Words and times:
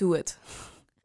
doe 0.00 0.16
het. 0.16 0.38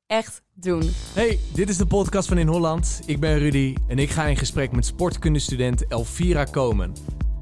Echt 0.07 0.41
doen. 0.53 0.89
Hey, 1.13 1.39
dit 1.53 1.69
is 1.69 1.77
de 1.77 1.85
podcast 1.85 2.27
van 2.27 2.37
In 2.37 2.47
Holland. 2.47 3.01
Ik 3.05 3.19
ben 3.19 3.37
Rudy 3.37 3.75
en 3.87 3.99
ik 3.99 4.09
ga 4.09 4.25
in 4.25 4.37
gesprek 4.37 4.71
met 4.71 4.85
sportkundestudent 4.85 5.87
Elvira 5.87 6.43
Komen. 6.43 6.93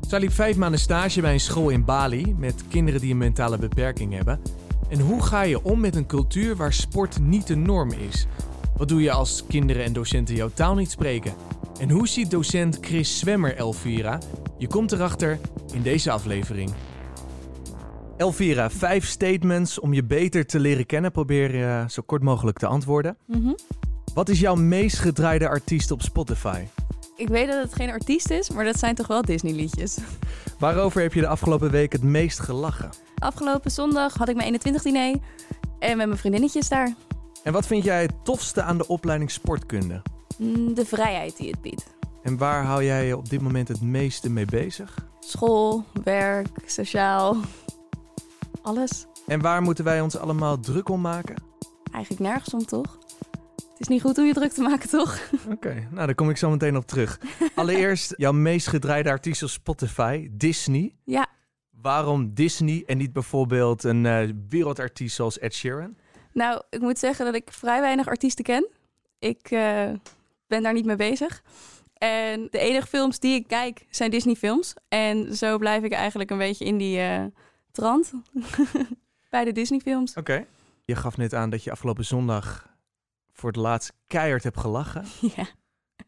Zij 0.08 0.20
liep 0.20 0.32
vijf 0.32 0.56
maanden 0.56 0.80
stage 0.80 1.22
bij 1.22 1.34
een 1.34 1.40
school 1.40 1.70
in 1.70 1.86
Bali 1.86 2.36
met 2.38 2.64
kinderen 2.68 3.02
die 3.02 3.12
een 3.12 3.18
mentale 3.18 3.58
beperking 3.58 4.14
hebben. 4.14 4.42
En 4.90 5.00
hoe 5.00 5.24
ga 5.24 5.42
je 5.42 5.64
om 5.64 5.80
met 5.80 5.96
een 5.96 6.06
cultuur 6.06 6.56
waar 6.56 6.74
sport 6.74 7.20
niet 7.20 7.48
de 7.48 7.56
norm 7.56 7.92
is? 7.92 8.28
Wat 8.78 8.88
doe 8.88 9.02
je 9.02 9.12
als 9.12 9.44
kinderen 9.48 9.84
en 9.84 9.94
docenten 9.94 10.36
jouw 10.36 10.52
taal 10.54 10.76
niet 10.76 10.92
spreken? 10.92 11.34
En 11.80 11.90
hoe 11.90 12.08
ziet 12.08 12.32
docent 12.32 12.78
Chris 12.82 13.20
Zwemmer 13.20 13.56
Elvira? 13.56 14.20
Je 14.58 14.68
komt 14.68 14.92
erachter 14.92 15.40
in 15.74 15.82
deze 15.82 16.12
aflevering. 16.12 16.72
Elvira, 18.24 18.70
vijf 18.70 19.06
statements 19.06 19.80
om 19.80 19.94
je 19.94 20.04
beter 20.04 20.46
te 20.46 20.60
leren 20.60 20.86
kennen. 20.86 21.12
Probeer 21.12 21.56
je 21.56 21.86
zo 21.90 22.02
kort 22.06 22.22
mogelijk 22.24 22.58
te 22.58 22.66
antwoorden. 22.68 23.18
Mhm. 23.26 23.54
Wat 24.14 24.30
is 24.30 24.40
jouw 24.40 24.56
meest 24.56 25.00
gedraaide 25.00 25.48
artiest 25.48 25.92
op 25.92 26.02
Spotify? 26.02 26.64
Ik 27.16 27.28
weet 27.28 27.48
dat 27.48 27.64
het 27.64 27.74
geen 27.74 27.90
artiest 27.90 28.30
is, 28.30 28.50
maar 28.50 28.66
dat 28.66 28.80
zijn 28.80 28.96
toch 28.96 29.08
wel 29.08 29.22
Disney-liedjes. 29.22 29.98
Waarover 30.60 31.02
heb 31.02 31.14
je 31.14 31.20
de 31.22 31.28
afgelopen 31.28 31.72
week 31.72 31.92
het 31.92 32.04
meest 32.04 32.40
gelachen? 32.40 32.90
Afgelopen 33.18 33.72
zondag 33.72 34.14
had 34.18 34.30
ik 34.30 34.36
mijn 34.36 34.60
21-diner 34.62 35.16
en 35.80 35.98
met 35.98 36.08
mijn 36.08 36.18
vriendinnetjes 36.20 36.70
daar. 36.70 36.94
En 37.44 37.54
wat 37.54 37.68
vind 37.68 37.84
jij 37.84 38.02
het 38.02 38.14
tofste 38.26 38.62
aan 38.62 38.78
de 38.78 38.88
opleiding 38.88 39.32
sportkunde? 39.32 40.02
Mm, 40.38 40.74
De 40.74 40.86
vrijheid 40.86 41.38
die 41.38 41.50
het 41.50 41.62
biedt. 41.62 41.86
En 42.24 42.38
waar 42.38 42.64
hou 42.64 42.84
jij 42.84 43.06
je 43.08 43.18
op 43.18 43.30
dit 43.30 43.42
moment 43.42 43.68
het 43.68 43.82
meeste 43.82 44.30
mee 44.30 44.46
bezig? 44.46 45.08
School, 45.20 45.84
werk, 46.04 46.48
sociaal. 46.66 47.38
Alles. 48.64 49.06
En 49.28 49.42
waar 49.42 49.62
moeten 49.62 49.84
wij 49.84 50.02
ons 50.02 50.18
allemaal 50.18 50.60
druk 50.60 50.90
om 50.90 51.02
maken? 51.02 51.36
Eigenlijk 51.92 52.24
nergens 52.24 52.54
om, 52.54 52.66
toch? 52.66 52.98
Het 53.56 53.82
is 53.82 53.88
niet 53.88 54.02
goed 54.02 54.18
om 54.18 54.26
je 54.26 54.34
druk 54.34 54.52
te 54.52 54.62
maken, 54.62 54.90
toch? 54.90 55.20
Oké, 55.56 55.88
nou 55.92 56.06
daar 56.06 56.16
kom 56.16 56.30
ik 56.30 56.38
zo 56.38 56.50
meteen 56.50 56.78
op 56.78 56.88
terug. 56.88 57.20
Allereerst 57.56 58.14
jouw 58.18 58.32
meest 58.32 58.68
gedraaide 58.68 59.10
artiest 59.10 59.44
op 59.44 59.50
Spotify, 59.50 60.28
Disney. 60.32 60.96
Ja, 61.04 61.28
Waarom 61.82 62.34
Disney 62.34 62.84
en 62.86 62.98
niet 62.98 63.14
bijvoorbeeld 63.14 63.84
een 63.84 64.06
eh, 64.06 64.30
wereldartiest 64.50 65.16
zoals 65.16 65.40
Ed 65.40 65.54
Sheeran? 65.54 65.96
nou, 66.34 66.62
ik 66.70 66.80
moet 66.80 67.00
zeggen 67.00 67.26
dat 67.26 67.36
ik 67.36 67.52
vrij 67.52 67.82
weinig 67.82 68.08
artiesten 68.08 68.44
ken. 68.44 68.68
Ik 69.20 69.52
eh, 69.52 69.90
ben 70.48 70.64
daar 70.64 70.74
niet 70.74 70.86
mee 70.86 70.96
bezig. 70.96 71.44
En 71.94 72.48
de 72.50 72.60
enige 72.60 72.88
films 72.88 73.20
die 73.20 73.36
ik 73.36 73.48
kijk 73.48 73.86
zijn 73.90 74.12
Disney-films. 74.12 74.74
En 74.88 75.36
zo 75.36 75.58
blijf 75.58 75.84
ik 75.84 75.92
eigenlijk 75.94 76.30
een 76.30 76.38
beetje 76.38 76.66
in 76.66 76.78
die 76.78 77.00
eh, 77.00 77.24
trant 77.74 78.12
bij 79.30 79.44
de 79.46 79.52
Disney-films. 79.52 80.14
Oké. 80.14 80.46
Je 80.86 80.96
gaf 80.96 81.18
net 81.18 81.34
aan 81.34 81.50
dat 81.50 81.64
je 81.64 81.72
afgelopen 81.72 82.06
zondag 82.06 82.68
voor 83.32 83.50
het 83.50 83.58
laatst 83.60 83.94
keihard 84.08 84.44
hebt 84.44 84.58
gelachen. 84.60 85.06
ja. 85.36 85.46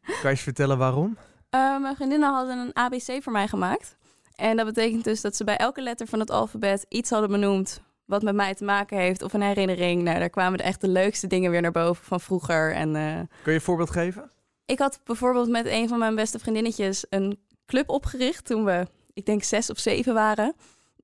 Kan 0.02 0.22
je 0.22 0.28
eens 0.30 0.42
vertellen 0.42 0.78
waarom? 0.78 1.18
Eh, 1.50 1.80
mijn 1.80 1.96
vriendinnen 1.96 2.34
hadden 2.34 2.58
een 2.58 2.76
ABC 2.76 3.24
voor 3.24 3.32
mij 3.32 3.48
gemaakt. 3.48 3.98
En 4.36 4.58
dat 4.58 4.66
betekent 4.66 5.04
dus 5.04 5.22
dat 5.22 5.36
ze 5.36 5.44
bij 5.44 5.58
elke 5.58 5.82
letter 5.82 6.08
van 6.08 6.20
het 6.20 6.30
alfabet 6.30 6.86
iets 6.90 7.10
hadden 7.10 7.30
benoemd 7.30 7.82
wat 8.06 8.22
met 8.24 8.36
mij 8.36 8.54
te 8.54 8.64
maken 8.64 8.98
heeft 8.98 9.22
of 9.22 9.34
een 9.34 9.42
herinnering. 9.42 10.02
Nou, 10.04 10.20
daar 10.20 10.30
kwamen 10.30 10.60
echt 10.60 10.82
de 10.82 10.88
leukste 10.88 11.28
dingen 11.28 11.52
weer 11.52 11.62
naar 11.62 11.72
boven 11.72 12.06
van 12.06 12.20
vroeger. 12.22 12.74
En 12.74 12.96
eh, 12.96 13.14
Kun 13.14 13.52
je 13.52 13.58
een 13.58 13.62
voorbeeld 13.62 13.90
geven? 13.90 14.32
ik 14.66 14.80
had 14.80 15.00
bijvoorbeeld 15.04 15.50
met 15.50 15.66
een 15.66 15.88
van 15.88 16.00
mijn 16.00 16.16
beste 16.16 16.40
vriendinnetjes 16.40 17.06
een 17.10 17.40
club 17.66 17.90
opgericht 17.90 18.46
toen 18.46 18.66
we, 18.66 18.88
ik 19.14 19.26
denk, 19.26 19.44
zes 19.44 19.70
of 19.70 19.80
zeven 19.80 20.14
waren. 20.14 20.56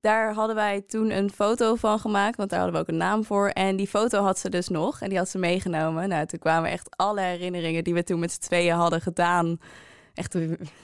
Daar 0.01 0.33
hadden 0.33 0.55
wij 0.55 0.81
toen 0.81 1.11
een 1.11 1.29
foto 1.31 1.75
van 1.75 1.99
gemaakt, 1.99 2.37
want 2.37 2.49
daar 2.49 2.59
hadden 2.59 2.77
we 2.77 2.81
ook 2.87 2.91
een 2.93 2.97
naam 3.07 3.23
voor. 3.25 3.47
En 3.49 3.75
die 3.75 3.87
foto 3.87 4.21
had 4.23 4.39
ze 4.39 4.49
dus 4.49 4.67
nog 4.67 5.01
en 5.01 5.09
die 5.09 5.17
had 5.17 5.29
ze 5.29 5.37
meegenomen. 5.37 6.09
Nou, 6.09 6.25
toen 6.25 6.39
kwamen 6.39 6.69
echt 6.69 6.97
alle 6.97 7.21
herinneringen 7.21 7.83
die 7.83 7.93
we 7.93 8.03
toen 8.03 8.19
met 8.19 8.31
z'n 8.31 8.39
tweeën 8.39 8.75
hadden 8.75 9.01
gedaan. 9.01 9.59
Echt, 10.13 10.37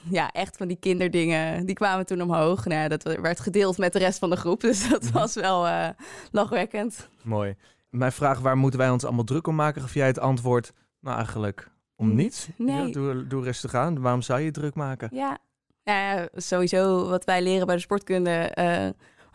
ja, 0.09 0.32
echt 0.32 0.58
van 0.58 0.68
die 0.68 0.78
kinderdingen, 0.80 1.66
die 1.66 1.75
kwamen 1.75 2.06
toen 2.06 2.22
omhoog. 2.22 2.66
Nou, 2.66 2.88
dat 2.90 3.03
werd 3.03 3.40
gedeeld 3.40 3.78
met 3.78 3.94
de 3.94 4.00
rest 4.00 4.19
van 4.19 4.30
de 4.30 4.36
groep, 4.36 4.62
dus 4.62 4.90
dat 4.90 5.09
was 5.09 5.34
wel 5.34 5.68
eh, 5.68 5.90
lachwekkend. 6.31 7.09
Mooi. 7.24 7.56
Mijn 7.90 8.12
vraag, 8.12 8.40
waar 8.40 8.58
moeten 8.58 8.80
wij 8.80 8.90
ons 8.90 9.06
allemaal 9.06 9.24
druk 9.24 9.47
om 9.47 9.56
maken? 9.56 9.81
Gaf 9.81 9.94
jij 9.94 10.08
het 10.08 10.20
antwoord, 10.20 10.74
nou 11.00 11.16
eigenlijk 11.18 11.72
om 11.96 12.16
niets. 12.16 12.47
Nee. 12.58 12.86
Ja, 12.88 12.91
doe, 12.91 13.28
doe 13.28 13.44
rustig 13.44 13.74
aan. 13.74 14.02
Waarom 14.02 14.22
zou 14.22 14.40
je 14.40 14.52
druk 14.52 14.75
maken? 14.75 15.09
Ja. 15.12 15.38
Nou 15.84 16.00
ja, 16.00 16.28
sowieso 16.34 17.09
wat 17.09 17.25
wij 17.25 17.41
leren 17.44 17.66
bij 17.66 17.75
de 17.75 17.81
sportkunde. 17.81 18.31
eh, 18.31 18.88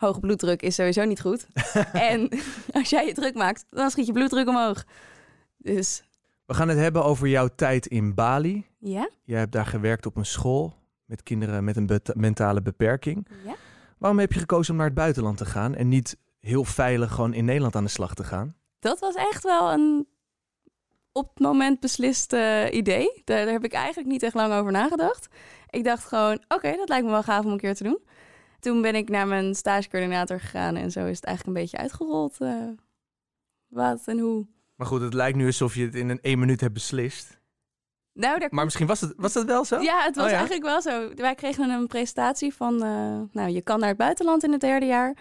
hoge 0.05 0.19
bloeddruk 0.19 0.61
is 0.61 0.75
sowieso 0.75 1.03
niet 1.03 1.21
goed. 1.21 1.47
en 1.93 2.29
als 2.77 2.89
jij 2.89 3.05
je 3.05 3.13
druk 3.13 3.33
maakt, 3.35 3.65
dan 3.69 3.89
schiet 3.89 4.05
je 4.05 4.11
bloeddruk 4.13 4.47
omhoog. 4.47 4.83
Dus 5.57 6.03
We 6.45 6.53
gaan 6.53 6.67
het 6.69 6.77
hebben 6.77 7.03
over 7.03 7.27
jouw 7.27 7.49
tijd 7.55 7.85
in 7.85 8.13
Bali. 8.13 8.65
ja. 8.79 9.09
Jij 9.23 9.39
hebt 9.39 9.51
daar 9.51 9.65
gewerkt 9.65 10.05
op 10.05 10.15
een 10.15 10.25
school 10.25 10.73
met 11.05 11.23
kinderen 11.23 11.63
met 11.63 11.77
een 11.77 12.01
mentale 12.13 12.61
beperking. 12.61 13.27
ja. 13.45 13.55
Waarom 13.97 14.19
heb 14.19 14.33
je 14.33 14.39
gekozen 14.39 14.71
om 14.71 14.77
naar 14.77 14.87
het 14.89 14.95
buitenland 14.95 15.37
te 15.37 15.45
gaan 15.45 15.75
en 15.75 15.87
niet 15.87 16.17
heel 16.39 16.63
veilig 16.63 17.11
gewoon 17.11 17.33
in 17.33 17.45
Nederland 17.45 17.75
aan 17.75 17.83
de 17.83 17.89
slag 17.89 18.13
te 18.13 18.23
gaan? 18.23 18.55
Dat 18.79 18.99
was 18.99 19.15
echt 19.15 19.43
wel 19.43 19.71
een 19.71 20.07
op 21.11 21.29
het 21.29 21.39
moment 21.39 21.79
beslist 21.79 22.33
eh, 22.33 22.73
idee. 22.73 23.21
Daar, 23.23 23.43
daar 23.43 23.53
heb 23.53 23.63
ik 23.63 23.73
eigenlijk 23.73 24.07
niet 24.07 24.23
echt 24.23 24.33
lang 24.33 24.53
over 24.53 24.71
nagedacht. 24.71 25.27
Ik 25.69 25.83
dacht 25.83 26.03
gewoon, 26.05 26.43
oké, 26.47 26.75
dat 26.75 26.89
lijkt 26.89 27.05
me 27.05 27.11
wel 27.11 27.23
gaaf 27.23 27.45
om 27.45 27.51
een 27.51 27.57
keer 27.57 27.75
te 27.75 27.83
doen. 27.83 27.99
Toen 28.63 28.81
ben 28.81 28.95
ik 28.95 29.09
naar 29.09 29.27
mijn 29.27 29.55
stagecoördinator 29.55 30.39
gegaan 30.39 30.75
en 30.75 30.91
zo 30.91 31.05
is 31.05 31.15
het 31.15 31.25
eigenlijk 31.25 31.57
een 31.57 31.63
beetje 31.63 31.77
uitgerold. 31.77 32.37
eh, 32.39 32.67
wat 33.67 34.01
en 34.05 34.19
hoe. 34.19 34.45
Maar 34.75 34.87
goed, 34.87 35.01
het 35.01 35.13
lijkt 35.13 35.37
nu 35.37 35.45
alsof 35.45 35.75
je 35.75 35.85
het 35.85 35.95
in 35.95 36.09
een 36.09 36.21
één 36.21 36.39
minuut 36.39 36.61
hebt 36.61 36.73
beslist. 36.73 37.41
Nou, 38.13 38.39
daar 38.39 38.49
Maar 38.51 38.63
misschien 38.63 38.87
was, 38.87 39.01
het, 39.01 39.13
was 39.17 39.33
dat 39.33 39.45
wel 39.45 39.65
zo? 39.65 39.79
Ja, 39.79 40.03
het 40.03 40.15
was 40.15 40.25
Oh 40.25 40.31
ja? 40.31 40.37
eigenlijk 40.37 40.65
wel 40.65 40.81
zo. 40.81 41.13
Wij 41.15 41.35
kregen 41.35 41.69
een 41.69 41.87
presentatie 41.87 42.53
van, 42.53 42.83
eh, 42.83 43.21
nou, 43.31 43.49
je 43.49 43.61
kan 43.61 43.79
naar 43.79 43.87
het 43.89 43.97
buitenland 43.97 44.43
in 44.43 44.51
het 44.51 44.61
derde 44.61 44.85
jaar. 44.85 45.17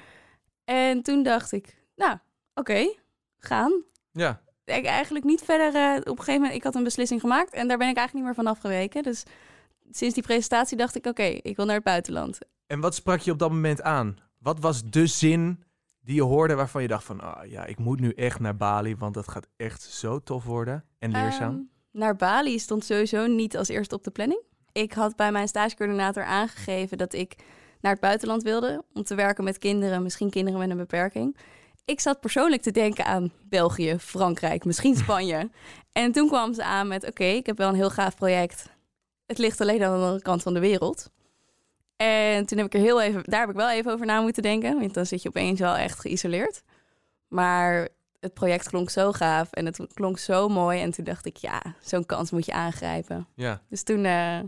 En 0.64 1.02
toen 1.02 1.22
dacht 1.22 1.52
ik, 1.52 1.76
nou, 1.96 2.18
oké, 2.54 2.94
gaan. 3.38 3.82
Ja. 4.12 4.40
Ik 4.64 4.84
eigenlijk 4.84 5.24
niet 5.24 5.42
verder, 5.42 5.74
eh, 5.74 5.96
op 5.96 6.06
een 6.06 6.24
gegeven 6.24 6.40
moment, 6.40 6.54
ik 6.54 6.62
had 6.62 6.74
een 6.74 6.84
beslissing 6.84 7.20
gemaakt 7.20 7.52
en 7.52 7.68
daar 7.68 7.78
ben 7.78 7.88
ik 7.88 7.96
eigenlijk 7.96 8.26
niet 8.26 8.36
meer 8.36 8.44
van 8.44 8.54
afgeweken. 8.54 9.02
Dus 9.02 9.22
sinds 9.90 10.14
die 10.14 10.22
presentatie 10.22 10.76
dacht 10.76 10.94
ik, 10.94 11.06
oké, 11.06 11.22
ik 11.22 11.56
wil 11.56 11.64
naar 11.64 11.74
het 11.74 11.84
buitenland. 11.84 12.38
En 12.72 12.80
wat 12.80 12.94
sprak 12.94 13.20
je 13.20 13.30
op 13.30 13.38
dat 13.38 13.50
moment 13.50 13.82
aan? 13.82 14.16
Wat 14.38 14.60
was 14.60 14.82
de 14.84 15.06
zin 15.06 15.64
die 16.00 16.14
je 16.14 16.22
hoorde 16.22 16.54
waarvan 16.54 16.82
je 16.82 16.88
dacht 16.88 17.04
van... 17.04 17.20
Ah, 17.20 17.50
ja, 17.50 17.64
ik 17.64 17.78
moet 17.78 18.00
nu 18.00 18.10
echt 18.10 18.40
naar 18.40 18.56
Bali, 18.56 18.96
want 18.96 19.14
dat 19.14 19.28
gaat 19.28 19.48
echt 19.56 19.82
zo 19.82 20.18
tof 20.18 20.44
worden 20.44 20.84
en 20.98 21.10
leerzaam. 21.10 21.54
Ehm, 21.54 21.98
naar 22.00 22.16
Bali 22.16 22.58
stond 22.58 22.84
sowieso 22.84 23.26
niet 23.26 23.56
als 23.56 23.68
eerste 23.68 23.94
op 23.94 24.04
de 24.04 24.10
planning. 24.10 24.42
Ik 24.72 24.92
had 24.92 25.16
bij 25.16 25.32
mijn 25.32 25.48
stagecoördinator 25.48 26.24
aangegeven 26.24 26.98
dat 26.98 27.12
ik 27.12 27.36
naar 27.80 27.92
het 27.92 28.00
buitenland 28.00 28.42
wilde 28.42 28.84
om 28.92 29.02
te 29.02 29.14
werken 29.14 29.44
met 29.44 29.58
kinderen, 29.58 30.02
misschien 30.02 30.30
kinderen 30.30 30.60
met 30.60 30.70
een 30.70 30.76
beperking. 30.76 31.36
Ik 31.84 32.00
zat 32.00 32.20
persoonlijk 32.20 32.62
te 32.62 32.70
denken 32.70 33.04
aan 33.04 33.32
België, 33.48 33.96
Frankrijk, 33.98 34.64
misschien 34.64 34.96
Spanje. 35.04 35.50
en 35.92 36.12
toen 36.12 36.28
kwam 36.28 36.54
ze 36.54 36.64
aan 36.64 36.88
met: 36.88 37.06
Oké, 37.06 37.24
ik 37.24 37.46
heb 37.46 37.56
wel 37.56 37.68
een 37.68 37.74
heel 37.74 37.90
gaaf 37.90 38.16
project. 38.16 38.70
Het 39.26 39.38
ligt 39.38 39.60
alleen 39.60 39.82
aan 39.82 39.98
de 39.98 40.04
andere 40.04 40.22
kant 40.22 40.42
van 40.42 40.54
de 40.54 40.60
wereld. 40.60 41.10
En 42.02 42.46
toen 42.46 42.58
heb 42.58 42.66
ik 42.66 42.74
er 42.74 42.80
heel 42.80 43.02
even, 43.02 43.22
daar 43.24 43.40
heb 43.40 43.48
ik 43.48 43.56
wel 43.56 43.70
even 43.70 43.92
over 43.92 44.06
na 44.06 44.20
moeten 44.20 44.42
denken, 44.42 44.78
want 44.78 44.94
dan 44.94 45.06
zit 45.06 45.22
je 45.22 45.28
opeens 45.28 45.60
wel 45.60 45.76
echt 45.76 46.00
geïsoleerd. 46.00 46.62
Maar 47.28 47.88
het 48.20 48.34
project 48.34 48.68
klonk 48.68 48.90
zo 48.90 49.12
gaaf 49.12 49.52
en 49.52 49.66
het 49.66 49.86
klonk 49.94 50.18
zo 50.18 50.48
mooi. 50.48 50.80
En 50.80 50.90
toen 50.90 51.04
dacht 51.04 51.26
ik, 51.26 51.36
ja, 51.36 51.62
zo'n 51.80 52.06
kans 52.06 52.30
moet 52.30 52.46
je 52.46 52.52
aangrijpen. 52.52 53.26
ja. 53.34 53.60
Dus 53.68 53.82
toen 53.82 54.04
eh, 54.04 54.38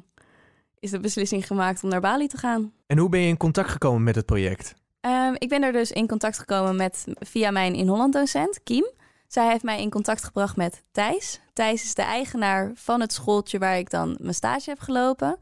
is 0.78 0.90
de 0.90 1.00
beslissing 1.00 1.46
gemaakt 1.46 1.82
om 1.82 1.88
naar 1.88 2.00
Bali 2.00 2.26
te 2.26 2.36
gaan. 2.36 2.72
En 2.86 2.98
hoe 2.98 3.08
ben 3.08 3.20
je 3.20 3.28
in 3.28 3.36
contact 3.36 3.70
gekomen 3.70 4.02
met 4.02 4.14
het 4.14 4.26
project? 4.26 4.74
Ehm, 5.00 5.34
ik 5.38 5.48
ben 5.48 5.62
er 5.62 5.72
dus 5.72 5.92
in 5.92 6.08
contact 6.08 6.38
gekomen 6.38 6.76
met, 6.76 7.04
via 7.18 7.50
mijn 7.50 7.74
in 7.74 7.88
Holland 7.88 8.12
docent, 8.12 8.62
Kiem. 8.62 8.90
Zij 9.26 9.48
heeft 9.48 9.64
mij 9.64 9.80
in 9.80 9.90
contact 9.90 10.24
gebracht 10.24 10.56
met 10.56 10.82
Thijs. 10.92 11.40
Thijs 11.52 11.84
is 11.84 11.94
de 11.94 12.02
eigenaar 12.02 12.72
van 12.74 13.00
het 13.00 13.12
schooltje 13.12 13.58
waar 13.58 13.78
ik 13.78 13.90
dan 13.90 14.16
mijn 14.20 14.34
stage 14.34 14.70
heb 14.70 14.80
gelopen. 14.80 15.38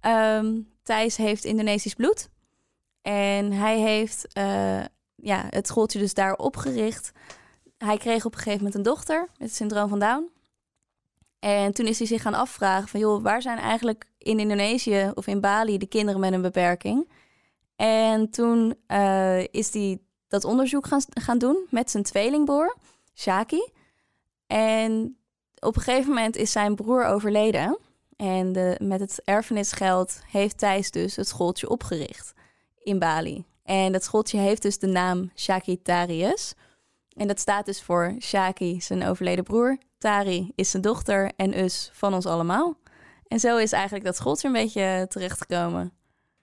Ehm, 0.00 0.46
Thijs 0.88 1.16
heeft 1.16 1.44
Indonesisch 1.44 1.94
bloed. 1.94 2.28
En 3.02 3.52
hij 3.52 3.78
heeft 3.78 4.32
eh, 4.32 4.84
ja, 5.14 5.46
het 5.50 5.66
schooltje 5.66 5.98
dus 5.98 6.14
daar 6.14 6.34
opgericht. 6.34 7.12
Hij 7.78 7.96
kreeg 7.96 8.24
op 8.24 8.32
een 8.32 8.38
gegeven 8.38 8.58
moment 8.58 8.74
een 8.74 8.92
dochter 8.92 9.20
met 9.20 9.48
het 9.48 9.56
syndroom 9.56 9.88
van 9.88 9.98
Down. 9.98 10.30
En 11.38 11.72
toen 11.72 11.86
is 11.86 11.98
hij 11.98 12.06
zich 12.06 12.22
gaan 12.22 12.34
afvragen 12.34 12.88
van... 12.88 13.00
joh, 13.00 13.22
waar 13.22 13.42
zijn 13.42 13.58
eigenlijk 13.58 14.04
in 14.18 14.38
Indonesië 14.38 15.10
of 15.14 15.26
in 15.26 15.40
Bali 15.40 15.78
de 15.78 15.86
kinderen 15.86 16.20
met 16.20 16.32
een 16.32 16.42
beperking? 16.42 17.10
En 17.76 18.30
toen 18.30 18.74
eh, 18.86 19.44
is 19.44 19.72
hij 19.72 20.00
dat 20.28 20.44
onderzoek 20.44 20.86
gaan, 20.86 21.02
gaan 21.08 21.38
doen 21.38 21.66
met 21.70 21.90
zijn 21.90 22.02
tweelingbroer, 22.02 22.76
Shaki. 23.14 23.70
En 24.46 25.18
op 25.58 25.76
een 25.76 25.82
gegeven 25.82 26.08
moment 26.08 26.36
is 26.36 26.52
zijn 26.52 26.74
broer 26.74 27.04
overleden. 27.04 27.78
En 28.18 28.52
de, 28.52 28.76
met 28.82 29.00
het 29.00 29.20
erfenisgeld 29.24 30.20
heeft 30.30 30.58
Thijs 30.58 30.90
dus 30.90 31.16
het 31.16 31.28
schooltje 31.28 31.68
opgericht 31.68 32.32
in 32.82 32.98
Bali. 32.98 33.44
En 33.62 33.92
dat 33.92 34.04
schooltje 34.04 34.38
heeft 34.38 34.62
dus 34.62 34.78
de 34.78 34.86
naam 34.86 35.30
Shakitarius. 35.36 36.54
En 37.16 37.28
dat 37.28 37.40
staat 37.40 37.66
dus 37.66 37.82
voor 37.82 38.14
Shaki, 38.20 38.80
zijn 38.80 39.04
overleden 39.04 39.44
broer. 39.44 39.78
Tari 39.98 40.52
is 40.54 40.70
zijn 40.70 40.82
dochter 40.82 41.32
en 41.36 41.58
Us 41.58 41.90
van 41.92 42.14
ons 42.14 42.26
allemaal. 42.26 42.78
En 43.26 43.40
zo 43.40 43.56
is 43.56 43.72
eigenlijk 43.72 44.04
dat 44.04 44.16
schooltje 44.16 44.46
een 44.46 44.54
beetje 44.54 45.06
terechtgekomen. 45.08 45.92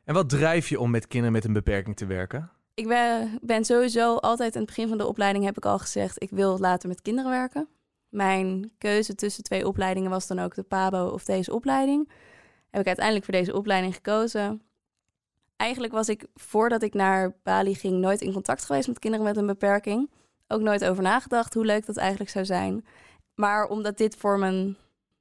En 0.04 0.14
wat 0.14 0.30
drijf 0.30 0.70
je 0.70 0.80
om 0.80 0.92
met 0.92 1.08
kinderen 1.08 1.34
met 1.34 1.46
een 1.46 1.54
beperking 1.54 1.96
te 1.96 2.06
werken? 2.06 2.52
Ik 2.74 2.88
ben, 2.88 3.40
ben 3.42 3.66
sowieso 3.66 4.16
altijd 4.16 4.56
aan 4.56 4.62
het 4.62 4.70
begin 4.70 4.88
van 4.88 4.98
de 4.98 5.08
opleiding 5.08 5.46
heb 5.46 5.58
ik 5.58 5.66
al 5.66 5.80
gezegd... 5.80 6.24
ik 6.24 6.30
wil 6.30 6.58
later 6.60 6.90
met 6.90 7.02
kinderen 7.02 7.32
werken. 7.32 7.68
Mijn 8.16 8.72
keuze 8.78 9.16
tussen 9.16 9.44
twee 9.44 9.68
opleidingen 9.68 10.10
was 10.10 10.28
dan 10.28 10.40
ook 10.40 10.56
de 10.56 10.64
PABO 10.64 11.08
of 11.08 11.24
deze 11.24 11.54
opleiding. 11.54 12.10
Heb 12.70 12.82
ik 12.82 12.88
uiteindelijk 12.88 13.26
voor 13.26 13.34
deze 13.34 13.54
opleiding 13.54 13.96
gekozen. 13.96 14.62
Eigenlijk 15.56 15.94
was 15.94 16.10
ik 16.10 16.28
voordat 16.34 16.82
ik 16.84 16.94
naar 16.94 17.36
Bali 17.44 17.76
ging 17.76 18.00
nooit 18.00 18.22
in 18.22 18.34
contact 18.34 18.66
geweest 18.66 18.88
met 18.88 19.00
kinderen 19.00 19.26
met 19.26 19.38
een 19.38 19.46
beperking. 19.46 20.10
Ook 20.48 20.62
nooit 20.62 20.86
over 20.86 21.04
nagedacht 21.04 21.54
hoe 21.54 21.66
leuk 21.66 21.86
dat 21.86 21.98
eigenlijk 21.98 22.30
zou 22.30 22.46
zijn. 22.46 22.86
Maar 23.34 23.68
omdat 23.68 23.98
dit 23.98 24.16
voor, 24.16 24.40
mijn, 24.40 24.78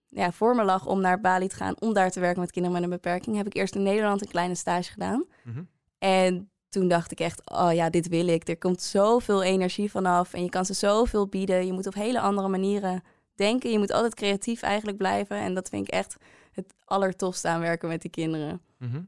ja, 0.08 0.32
voor 0.32 0.54
me 0.54 0.64
lag 0.64 0.86
om 0.86 1.00
naar 1.00 1.20
Bali 1.20 1.48
te 1.48 1.56
gaan, 1.56 1.80
om 1.80 1.92
daar 1.92 2.10
te 2.10 2.20
werken 2.20 2.40
met 2.40 2.50
kinderen 2.50 2.80
met 2.80 2.90
een 2.90 2.96
beperking, 2.96 3.36
heb 3.36 3.46
ik 3.46 3.54
eerst 3.54 3.74
in 3.74 3.82
Nederland 3.82 4.20
een 4.20 4.28
kleine 4.28 4.54
stage 4.54 4.92
gedaan. 4.92 5.24
Mhm. 5.42 5.62
En 5.98 6.50
toen 6.74 6.88
dacht 6.88 7.12
ik 7.12 7.20
echt, 7.20 7.50
oh 7.50 7.72
ja, 7.72 7.90
dit 7.90 8.08
wil 8.08 8.26
ik. 8.28 8.48
Er 8.48 8.58
komt 8.58 8.82
zoveel 8.82 9.42
energie 9.42 9.90
vanaf 9.90 10.32
en 10.32 10.42
je 10.42 10.48
kan 10.48 10.64
ze 10.64 10.72
zoveel 10.74 11.26
bieden. 11.28 11.66
Je 11.66 11.72
moet 11.72 11.86
op 11.86 11.94
hele 11.94 12.20
andere 12.20 12.48
manieren 12.48 13.02
denken. 13.34 13.70
Je 13.70 13.78
moet 13.78 13.92
altijd 13.92 14.14
creatief 14.14 14.62
eigenlijk 14.62 14.98
blijven. 14.98 15.36
En 15.36 15.54
dat 15.54 15.68
vind 15.68 15.86
ik 15.88 15.94
echt 15.94 16.16
het 16.52 16.74
allertofste 16.84 17.48
aan 17.48 17.60
werken 17.60 17.88
met 17.88 18.00
die 18.02 18.10
kinderen. 18.10 18.60
Mhm. 18.78 19.02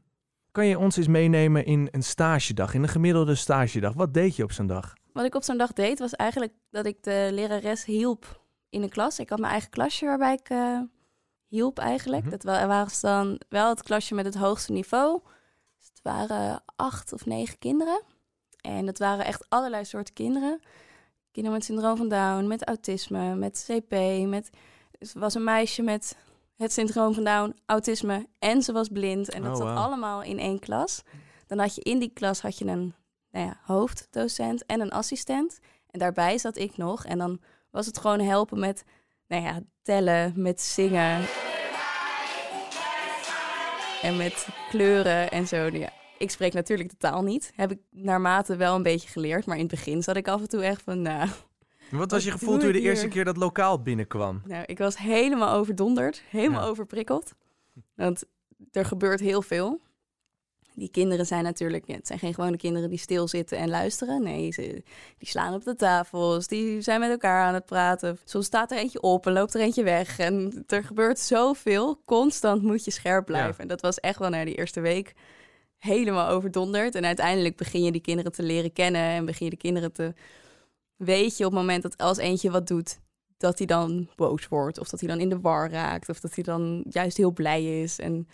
Kan 0.51 0.65
je 0.65 0.79
ons 0.79 0.97
eens 0.97 1.07
meenemen 1.07 1.65
in 1.65 1.87
een 1.91 2.03
stagedag, 2.03 2.73
in 2.73 2.83
een 2.83 2.89
gemiddelde 2.89 3.35
stagedag? 3.35 3.93
Wat 3.93 4.13
deed 4.13 4.35
je 4.35 4.43
op 4.43 4.51
zo'n 4.51 4.67
dag? 4.67 4.93
Wat 5.13 5.25
ik 5.25 5.35
op 5.35 5.43
zo'n 5.43 5.57
dag 5.57 5.73
deed, 5.73 5.99
was 5.99 6.15
eigenlijk 6.15 6.53
dat 6.69 6.85
ik 6.85 7.03
de 7.03 7.29
lerares 7.31 7.85
hielp 7.85 8.41
in 8.69 8.81
een 8.81 8.89
klas. 8.89 9.19
Ik 9.19 9.29
had 9.29 9.39
mijn 9.39 9.51
eigen 9.51 9.69
klasje 9.69 10.05
waarbij 10.05 10.33
ik 10.33 10.49
uh, 10.49 10.79
hielp 11.47 11.79
eigenlijk. 11.79 12.21
Mhm. 12.21 12.31
Dat 12.31 12.43
wa- 12.43 12.67
waren 12.67 12.91
ze 12.91 13.05
dan 13.05 13.41
wel 13.49 13.69
het 13.69 13.83
klasje 13.83 14.15
met 14.15 14.25
het 14.25 14.35
hoogste 14.35 14.71
niveau. 14.71 15.21
Waren 16.07 16.63
acht 16.75 17.13
of 17.13 17.25
negen 17.25 17.57
kinderen. 17.57 18.01
En 18.61 18.85
dat 18.85 18.97
waren 18.97 19.25
echt 19.25 19.45
allerlei 19.49 19.85
soorten 19.85 20.13
kinderen. 20.13 20.59
Kinderen 21.31 21.57
met 21.57 21.67
syndroom 21.67 21.97
van 21.97 22.09
Down, 22.09 22.47
met 22.47 22.67
autisme, 22.67 23.35
met 23.35 23.67
CP. 23.67 23.91
Met... 24.27 24.49
Dus 24.99 25.13
was 25.13 25.33
een 25.33 25.43
meisje 25.43 25.81
met 25.81 26.17
het 26.55 26.73
syndroom 26.73 27.13
van 27.13 27.23
Down, 27.23 27.55
autisme 27.65 28.27
en 28.39 28.61
ze 28.61 28.71
was 28.71 28.87
blind. 28.87 29.29
En 29.29 29.41
dat 29.41 29.51
Oh, 29.51 29.67
zat 29.67 29.77
allemaal 29.77 30.21
in 30.23 30.39
één 30.39 30.59
klas. 30.59 31.01
Dan 31.47 31.59
had 31.59 31.75
je 31.75 31.81
in 31.81 31.99
die 31.99 32.11
klas 32.13 32.41
had 32.41 32.57
je 32.57 32.65
een 32.65 32.93
nou 33.31 33.45
ja, 33.45 33.59
hoofddocent 33.63 34.65
en 34.65 34.79
een 34.81 34.91
assistent. 34.91 35.59
En 35.91 35.99
daarbij 35.99 36.37
zat 36.37 36.57
ik 36.57 36.77
nog. 36.77 37.05
En 37.05 37.17
dan 37.17 37.39
was 37.71 37.85
het 37.85 37.97
gewoon 37.97 38.19
helpen 38.19 38.59
met 38.59 38.83
nou 39.27 39.43
ja, 39.43 39.59
tellen, 39.81 40.33
met 40.35 40.61
zingen. 40.61 41.25
En 44.01 44.17
met 44.17 44.47
kleuren 44.69 45.31
en 45.31 45.47
zo. 45.47 45.65
Ja, 45.65 45.89
ik 46.17 46.31
spreek 46.31 46.53
natuurlijk 46.53 46.89
de 46.89 46.97
taal 46.97 47.21
niet. 47.23 47.51
Heb 47.55 47.71
ik 47.71 47.79
naarmate 47.91 48.55
wel 48.55 48.75
een 48.75 48.83
beetje 48.83 49.09
geleerd. 49.09 49.45
Maar 49.45 49.55
in 49.55 49.61
het 49.61 49.71
begin 49.71 50.03
zat 50.03 50.15
ik 50.15 50.27
af 50.27 50.41
en 50.41 50.49
toe 50.49 50.63
echt 50.63 50.81
van... 50.81 51.01
Nou, 51.01 51.29
Wat 51.91 52.11
was 52.11 52.23
je 52.23 52.31
gevoel 52.31 52.57
toen 52.57 52.67
je 52.67 52.73
de 52.73 52.81
eerste 52.81 53.07
keer 53.07 53.25
dat 53.25 53.37
lokaal 53.37 53.81
binnenkwam? 53.81 54.41
nou, 54.45 54.63
ik 54.65 54.77
was 54.77 54.97
helemaal 54.97 55.55
overdonderd. 55.55 56.21
Helemaal 56.29 56.61
Ja. 56.63 56.67
overprikkeld. 56.67 57.33
Want 57.95 58.23
er 58.71 58.85
gebeurt 58.85 59.19
heel 59.19 59.41
veel. 59.41 59.79
Die 60.73 60.89
kinderen 60.91 61.25
zijn 61.25 61.43
natuurlijk... 61.43 61.87
het 61.87 62.07
zijn 62.07 62.19
geen 62.19 62.33
gewone 62.33 62.57
kinderen 62.57 62.89
die 62.89 62.97
stilzitten 62.99 63.57
en 63.57 63.69
luisteren. 63.69 64.23
Nee, 64.23 64.51
ze, 64.51 64.61
die 65.17 65.27
slaan 65.27 65.53
op 65.53 65.63
de 65.63 65.75
tafels. 65.75 66.47
Die 66.47 66.81
zijn 66.81 66.99
met 66.99 67.09
elkaar 67.09 67.45
aan 67.45 67.53
het 67.53 67.65
praten. 67.65 68.17
Soms 68.25 68.45
staat 68.45 68.71
er 68.71 68.77
eentje 68.77 69.01
op 69.01 69.25
en 69.25 69.33
loopt 69.33 69.53
er 69.53 69.61
eentje 69.61 69.83
weg. 69.83 70.19
En 70.19 70.63
er 70.67 70.83
gebeurt 70.83 71.19
zoveel. 71.19 72.01
Constant 72.05 72.61
moet 72.61 72.85
je 72.85 72.91
scherp 72.91 73.25
blijven. 73.25 73.53
Ja. 73.53 73.59
En 73.61 73.67
dat 73.67 73.81
was 73.81 73.99
echt 73.99 74.19
wel 74.19 74.29
na 74.29 74.45
die 74.45 74.55
eerste 74.55 74.79
week 74.81 75.13
helemaal 75.77 76.29
overdonderd. 76.29 76.95
En 76.95 77.05
uiteindelijk 77.05 77.55
begin 77.55 77.83
je 77.83 77.91
die 77.91 78.01
kinderen 78.01 78.31
te 78.31 78.43
leren 78.43 78.73
kennen. 78.73 79.01
En 79.01 79.25
begin 79.25 79.45
je 79.45 79.51
de 79.51 79.57
kinderen 79.57 79.91
te... 79.91 80.13
Weet 80.95 81.37
je 81.37 81.45
op 81.45 81.51
het 81.51 81.59
moment 81.59 81.83
dat 81.83 81.97
als 81.97 82.17
eentje 82.17 82.51
wat 82.51 82.67
doet... 82.67 82.99
dat 83.37 83.57
hij 83.57 83.67
dan 83.67 84.09
boos 84.15 84.47
wordt. 84.47 84.79
Of 84.79 84.89
dat 84.89 84.99
hij 84.99 85.09
dan 85.09 85.19
in 85.19 85.29
de 85.29 85.39
war 85.39 85.69
raakt. 85.71 86.09
Of 86.09 86.19
dat 86.19 86.35
hij 86.35 86.43
dan 86.43 86.83
juist 86.89 87.17
heel 87.17 87.31
blij 87.31 87.81
is. 87.81 87.99
En 87.99 88.27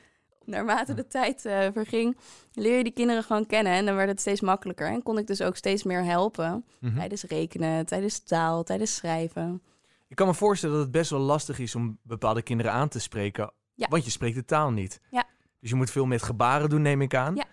naarmate 0.45 0.93
de 0.93 1.07
tijd 1.07 1.45
eh, 1.45 1.67
verging... 1.73 2.17
leer 2.53 2.77
je 2.77 2.83
die 2.83 2.93
kinderen 2.93 3.23
gewoon 3.23 3.45
kennen. 3.45 3.73
En 3.73 3.85
dan 3.85 3.95
werd 3.95 4.09
het 4.09 4.19
steeds 4.19 4.41
makkelijker. 4.41 4.87
En 4.87 5.03
kon 5.03 5.17
ik 5.17 5.27
dus 5.27 5.41
ook 5.41 5.55
steeds 5.55 5.83
meer 5.83 6.03
helpen. 6.03 6.65
Mhm. 6.79 6.95
Tijdens 6.95 7.23
rekenen, 7.23 7.85
tijdens 7.85 8.19
taal, 8.19 8.63
tijdens 8.63 8.95
schrijven. 8.95 9.61
Ik 10.07 10.15
kan 10.15 10.27
me 10.27 10.33
voorstellen 10.33 10.75
dat 10.75 10.83
het 10.83 10.93
best 10.93 11.09
wel 11.09 11.19
lastig 11.19 11.59
is 11.59 11.75
om 11.75 11.97
bepaalde 12.03 12.41
kinderen 12.41 12.71
aan 12.71 12.89
te 12.89 12.99
spreken, 12.99 13.51
Ja. 13.73 13.87
want 13.89 14.05
je 14.05 14.11
spreekt 14.11 14.35
de 14.35 14.45
taal 14.45 14.71
niet. 14.71 15.01
Ja. 15.11 15.25
Dus 15.63 15.71
je 15.71 15.77
moet 15.77 15.91
veel 15.91 16.05
met 16.05 16.23
gebaren 16.23 16.69
doen, 16.69 16.81
neem 16.81 17.01
ik 17.01 17.15
aan. 17.15 17.35
Ja. 17.35 17.45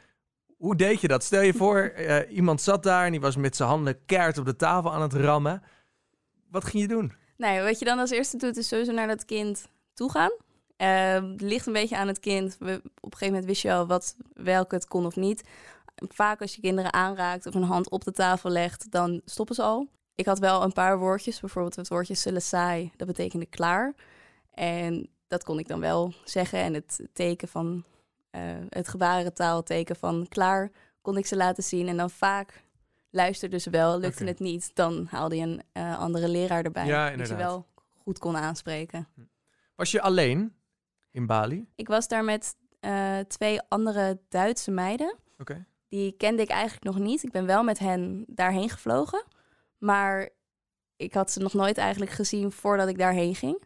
Hoe 0.56 0.76
deed 0.76 1.00
je 1.00 1.08
dat? 1.08 1.24
Stel 1.24 1.42
je 1.42 1.54
voor, 1.54 1.78
eh, 1.82 2.36
iemand 2.36 2.60
zat 2.60 2.82
daar 2.82 3.04
en 3.04 3.10
die 3.10 3.20
was 3.20 3.36
met 3.36 3.56
zijn 3.56 3.68
handen 3.68 4.04
keihard 4.06 4.38
op 4.38 4.44
de 4.44 4.56
tafel 4.56 4.92
aan 4.92 5.02
het 5.02 5.12
rammen. 5.12 5.62
Wat 6.50 6.64
ging 6.64 6.82
je 6.82 6.88
doen? 6.88 7.12
Nou, 7.36 7.64
wat 7.64 7.78
je 7.78 7.84
dan 7.84 7.98
als 7.98 8.10
eerste 8.10 8.36
doet, 8.36 8.56
is 8.56 8.68
sowieso 8.68 8.92
naar 8.92 9.06
dat 9.06 9.24
kind 9.24 9.68
toe 9.94 10.10
gaan. 10.10 10.30
Eh, 10.76 11.22
ligt 11.36 11.66
een 11.66 11.72
beetje 11.72 11.96
aan 11.96 12.06
het 12.06 12.20
kind. 12.20 12.56
We, 12.58 12.74
op 12.84 12.84
een 12.84 13.18
gegeven 13.18 13.26
moment 13.26 13.44
wist 13.44 13.62
je 13.62 13.72
al 13.72 13.86
wat, 13.86 14.16
welke 14.32 14.74
het 14.74 14.86
kon 14.86 15.06
of 15.06 15.16
niet. 15.16 15.48
Vaak 16.08 16.40
als 16.40 16.54
je 16.54 16.60
kinderen 16.60 16.92
aanraakt 16.92 17.46
of 17.46 17.54
een 17.54 17.62
hand 17.62 17.90
op 17.90 18.04
de 18.04 18.12
tafel 18.12 18.50
legt, 18.50 18.90
dan 18.90 19.20
stoppen 19.24 19.54
ze 19.54 19.62
al. 19.62 19.88
Ik 20.14 20.26
had 20.26 20.38
wel 20.38 20.62
een 20.62 20.72
paar 20.72 20.98
woordjes, 20.98 21.40
bijvoorbeeld 21.40 21.76
het 21.76 21.88
woordje 21.88 22.14
selesai, 22.14 22.92
dat 22.96 23.06
betekende 23.06 23.46
klaar. 23.46 23.94
En 24.54 25.08
dat 25.28 25.44
kon 25.44 25.58
ik 25.58 25.68
dan 25.68 25.80
wel 25.80 26.14
zeggen. 26.24 26.58
En 26.58 26.74
het 26.74 27.08
teken 27.12 27.48
van, 27.48 27.84
eh, 28.30 28.42
het 28.68 28.88
gebarentaalteken 28.88 29.96
van 29.96 30.26
klaar, 30.28 30.70
kon 31.00 31.16
ik 31.16 31.26
ze 31.26 31.36
laten 31.36 31.62
zien. 31.62 31.88
En 31.88 31.96
dan 31.96 32.10
vaak 32.10 32.64
luisterde 33.10 33.58
ze 33.58 33.70
wel, 33.70 33.98
lukte 33.98 34.24
het 34.24 34.38
niet, 34.38 34.74
dan 34.74 35.06
haalde 35.10 35.36
je 35.36 35.42
een 35.42 35.62
eh, 35.72 35.98
andere 35.98 36.28
leraar 36.28 36.64
erbij. 36.64 36.86
Ja, 36.86 37.16
die 37.16 37.26
ze 37.26 37.36
wel 37.36 37.66
goed 38.02 38.18
kon 38.18 38.36
aanspreken. 38.36 39.08
Was 39.74 39.90
je 39.90 40.00
alleen 40.00 40.54
in 41.10 41.26
Bali? 41.26 41.68
Ik 41.74 41.88
was 41.88 42.08
daar 42.08 42.24
met 42.24 42.56
eh, 42.80 43.18
twee 43.18 43.60
andere 43.68 44.20
Duitse 44.28 44.70
meiden. 44.70 45.16
Oké. 45.38 45.66
Die 45.88 46.12
kende 46.12 46.42
ik 46.42 46.48
eigenlijk 46.48 46.84
nog 46.84 46.98
niet. 46.98 47.22
Ik 47.22 47.30
ben 47.30 47.46
wel 47.46 47.62
met 47.62 47.78
hen 47.78 48.24
daarheen 48.28 48.70
gevlogen. 48.70 49.24
Maar 49.78 50.28
ik 50.96 51.14
had 51.14 51.30
ze 51.30 51.40
nog 51.40 51.52
nooit 51.52 51.78
eigenlijk 51.78 52.10
gezien 52.12 52.52
voordat 52.52 52.88
ik 52.88 52.98
daarheen 52.98 53.34
ging. 53.34 53.62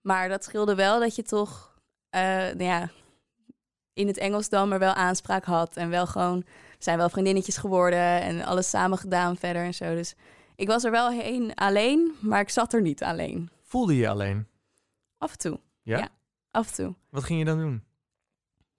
Maar 0.00 0.28
dat 0.28 0.44
scheelde 0.44 0.74
wel 0.74 1.00
dat 1.00 1.16
je 1.16 1.22
toch 1.22 1.74
nou 2.10 2.64
ja, 2.64 2.90
in 3.96 4.06
het 4.06 4.16
Engels 4.18 4.48
dan 4.48 4.68
maar 4.68 4.78
wel 4.78 4.92
aanspraak 4.92 5.44
had. 5.44 5.76
En 5.76 5.90
wel 5.90 6.06
gewoon, 6.06 6.38
we 6.38 6.46
zijn 6.78 6.98
wel 6.98 7.08
vriendinnetjes 7.08 7.56
geworden 7.56 8.20
en 8.20 8.42
alles 8.44 8.68
samen 8.70 8.98
gedaan 8.98 9.36
verder 9.36 9.62
en 9.62 9.74
zo. 9.74 9.94
Dus 9.94 10.14
ik 10.56 10.66
was 10.68 10.84
er 10.84 10.90
wel 10.90 11.10
heen 11.10 11.54
alleen, 11.54 12.14
maar 12.20 12.40
ik 12.40 12.50
zat 12.50 12.72
er 12.72 12.82
niet 12.82 13.02
alleen. 13.02 13.50
Voelde 13.62 13.96
je 13.96 14.08
alleen? 14.08 14.46
Af 15.18 15.32
en 15.32 15.38
toe, 15.38 15.60
Ja? 15.82 15.98
Ja. 15.98 16.08
af 16.50 16.68
en 16.68 16.74
toe. 16.74 16.94
Wat 17.10 17.24
ging 17.24 17.38
je 17.38 17.44
dan 17.44 17.58
doen? 17.58 17.84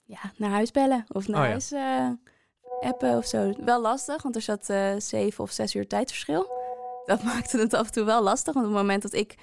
ja, 0.04 0.32
naar 0.38 0.50
huis 0.50 0.72
bellen 0.72 1.06
of 1.08 1.28
naar 1.28 1.38
Oh 1.40 1.44
ja. 1.46 1.50
huis 1.50 1.72
eh, 1.72 2.10
appen 2.90 3.18
of 3.18 3.26
zo. 3.26 3.54
Wel 3.66 3.82
lastig, 3.82 4.24
want 4.24 4.36
er 4.36 4.42
zat 4.42 4.70
eh, 4.70 4.94
zeven 4.98 5.44
of 5.44 5.52
zes 5.52 5.76
uur 5.76 5.88
tijdverschil. 5.88 6.48
Dat 7.06 7.24
maakte 7.34 7.58
het 7.58 7.74
af 7.74 7.86
en 7.86 7.92
toe 7.92 8.04
wel 8.04 8.24
lastig. 8.24 8.54
Want 8.54 8.66
op 8.66 8.72
het 8.72 8.82
moment 8.82 9.02
dat 9.02 9.14
ik 9.14 9.36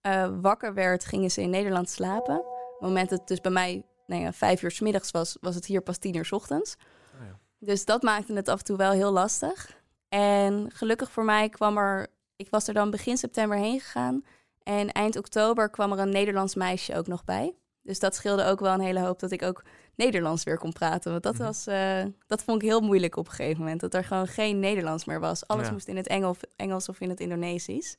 eh, 0.00 0.28
wakker 0.40 0.74
werd, 0.74 1.04
gingen 1.04 1.30
ze 1.30 1.40
in 1.42 1.50
Nederland 1.50 1.88
slapen. 1.90 2.38
Op 2.38 2.76
het 2.78 2.88
moment 2.88 3.10
dat 3.10 3.18
het 3.18 3.28
dus 3.28 3.40
bij 3.40 3.52
mij 3.52 3.82
nou 4.12 4.24
ja, 4.24 4.32
vijf 4.32 4.62
uur 4.62 4.70
s 4.70 4.80
middags 4.80 5.10
was, 5.10 5.36
was 5.40 5.54
het 5.54 5.66
hier 5.66 5.80
pas 5.82 5.98
tien 5.98 6.16
uur 6.16 6.24
s 6.24 6.32
ochtends. 6.32 6.76
Oh 7.20 7.26
ja. 7.26 7.38
Dus 7.58 7.84
dat 7.84 8.02
maakte 8.02 8.32
het 8.32 8.48
af 8.48 8.58
en 8.58 8.64
toe 8.64 8.76
wel 8.76 8.90
heel 8.92 9.12
lastig. 9.12 9.80
En 10.08 10.70
gelukkig 10.72 11.10
voor 11.10 11.24
mij 11.24 11.48
kwam 11.48 11.76
er... 11.78 12.06
Ik 12.36 12.50
was 12.50 12.68
er 12.68 12.74
dan 12.74 12.90
begin 12.90 13.16
september 13.16 13.58
heen 13.58 13.80
gegaan. 13.80 14.24
En 14.62 14.92
eind 14.92 15.16
oktober 15.16 15.70
kwam 15.70 15.92
er 15.92 15.98
een 15.98 16.08
Nederlands 16.10 16.54
meisje 16.54 16.96
ook 16.96 17.06
nog 17.06 17.24
bij. 17.24 17.54
Dus 17.82 17.98
dat 17.98 18.14
scheelde 18.14 18.44
ook 18.44 18.60
wel 18.60 18.72
een 18.74 18.80
hele 18.80 19.00
hoop 19.00 19.18
dat 19.20 19.30
ik 19.30 19.42
ook 19.42 19.62
Nederlands 19.94 20.44
weer 20.44 20.58
kon 20.58 20.72
praten. 20.72 21.10
Want 21.10 21.22
dat, 21.22 21.34
Mhm. 21.34 21.42
was, 21.42 21.66
eh, 21.66 22.04
dat 22.26 22.42
vond 22.42 22.62
ik 22.62 22.68
heel 22.68 22.80
moeilijk 22.80 23.16
op 23.16 23.26
een 23.26 23.32
gegeven 23.32 23.58
moment. 23.58 23.80
Dat 23.80 23.94
er 23.94 24.04
gewoon 24.04 24.26
geen 24.26 24.58
Nederlands 24.58 25.04
meer 25.04 25.20
was. 25.20 25.46
Alles 25.46 25.66
Ja. 25.66 25.72
moest 25.72 25.88
in 25.88 25.96
het 25.96 26.06
Engels, 26.06 26.38
Engels 26.56 26.88
of 26.88 27.00
in 27.00 27.08
het 27.08 27.20
Indonesisch. 27.20 27.96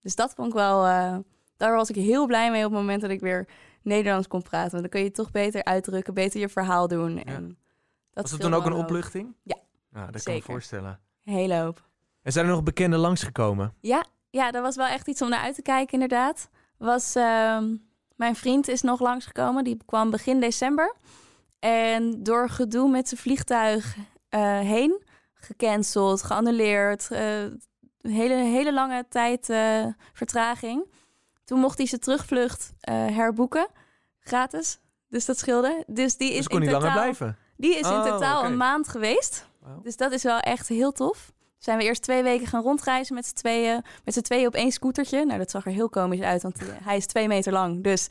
Dus 0.00 0.14
dat 0.14 0.34
vond 0.34 0.48
ik 0.48 0.54
wel... 0.54 0.84
eh, 0.86 1.16
daar 1.56 1.74
was 1.76 1.88
ik 1.90 1.96
heel 1.96 2.26
blij 2.26 2.50
mee 2.50 2.64
op 2.64 2.70
het 2.70 2.80
moment 2.80 3.00
dat 3.00 3.10
ik 3.10 3.20
weer 3.20 3.48
Nederlands 3.86 4.28
kon 4.28 4.42
praten. 4.42 4.70
Want 4.70 4.82
dan 4.82 4.90
kun 4.90 5.00
je 5.00 5.06
het 5.06 5.14
toch 5.14 5.30
beter 5.30 5.64
uitdrukken, 5.64 6.14
beter 6.14 6.40
je 6.40 6.48
verhaal 6.48 6.88
doen. 6.88 7.22
En 7.24 7.58
dat 8.12 8.22
Was 8.22 8.30
het 8.32 8.40
toen 8.40 8.54
ook 8.54 8.64
een 8.66 8.72
hoop. 8.72 8.82
opluchting? 8.82 9.34
Ja. 9.42 9.56
Dat 9.90 10.22
kan 10.22 10.34
ik 10.34 10.46
me 10.46 10.52
voorstellen. 10.52 11.00
Een 11.24 11.32
hele 11.32 11.54
hoop. 11.58 11.84
En 12.22 12.32
zijn 12.32 12.46
er 12.46 12.50
nog 12.52 12.62
bekenden 12.62 12.98
langsgekomen? 12.98 13.74
Ja, 13.80 14.04
ja, 14.30 14.50
dat 14.50 14.62
was 14.62 14.76
wel 14.76 14.86
echt 14.86 15.08
iets 15.08 15.22
om 15.22 15.28
naar 15.28 15.40
uit 15.40 15.54
te 15.54 15.62
kijken, 15.62 15.92
inderdaad. 15.92 16.48
Was, 16.78 17.14
ehm, 17.14 17.76
mijn 18.16 18.36
vriend 18.36 18.68
is 18.68 18.82
nog 18.82 19.00
langsgekomen. 19.00 19.64
Die 19.64 19.78
kwam 19.86 20.10
begin 20.10 20.40
december. 20.40 20.94
En 21.58 22.22
door 22.22 22.48
gedoe 22.48 22.90
met 22.90 23.08
zijn 23.08 23.20
vliegtuig 23.20 23.96
eh, 24.28 24.58
heen, 24.60 25.02
gecanceld, 25.34 26.22
geannuleerd. 26.22 27.10
eh, 27.10 27.42
een 27.42 28.12
hele, 28.12 28.34
hele 28.34 28.72
lange 28.72 29.06
tijd 29.08 29.50
eh, 29.50 29.86
vertraging. 30.12 30.94
Toen 31.44 31.58
mocht 31.60 31.78
hij 31.78 31.86
zijn 31.86 32.00
terugvlucht 32.00 32.72
eh, 32.80 32.94
herboeken, 32.94 33.68
gratis. 34.28 34.78
Dus 35.08 35.24
dat 35.24 35.38
scheelde. 35.38 35.84
Dus 35.86 36.16
die 36.16 36.30
is 36.30 36.36
Dus 36.36 36.46
kon 36.48 36.62
in 36.62 36.70
langer 36.70 36.80
totaal, 36.80 37.02
blijven? 37.02 37.36
Die 37.56 37.74
is 37.74 37.88
in 37.88 37.96
Oh, 37.96 38.04
totaal 38.04 38.44
een 38.44 38.56
maand 38.56 38.88
geweest. 38.88 39.46
Dus 39.82 39.96
dat 39.96 40.12
is 40.12 40.22
wel 40.22 40.38
echt 40.40 40.68
heel 40.68 40.92
tof. 40.92 41.32
Zijn 41.58 41.78
we 41.78 41.84
eerst 41.84 42.02
twee 42.02 42.22
weken 42.22 42.46
gaan 42.46 42.62
rondreizen 42.62 43.14
met 43.14 43.26
z'n 43.26 43.34
tweeën. 43.34 43.84
Met 44.04 44.14
z'n 44.14 44.20
tweeën 44.20 44.46
op 44.46 44.54
één 44.54 44.72
scootertje. 44.72 45.24
Nou, 45.24 45.38
dat 45.38 45.50
zag 45.50 45.64
er 45.66 45.72
heel 45.72 45.88
komisch 45.88 46.20
uit, 46.20 46.42
want 46.42 46.58
eh, 46.58 46.66
hij 46.82 46.96
is 46.96 47.06
twee 47.06 47.28
meter 47.28 47.52
lang. 47.52 47.82
Dus 47.82 48.08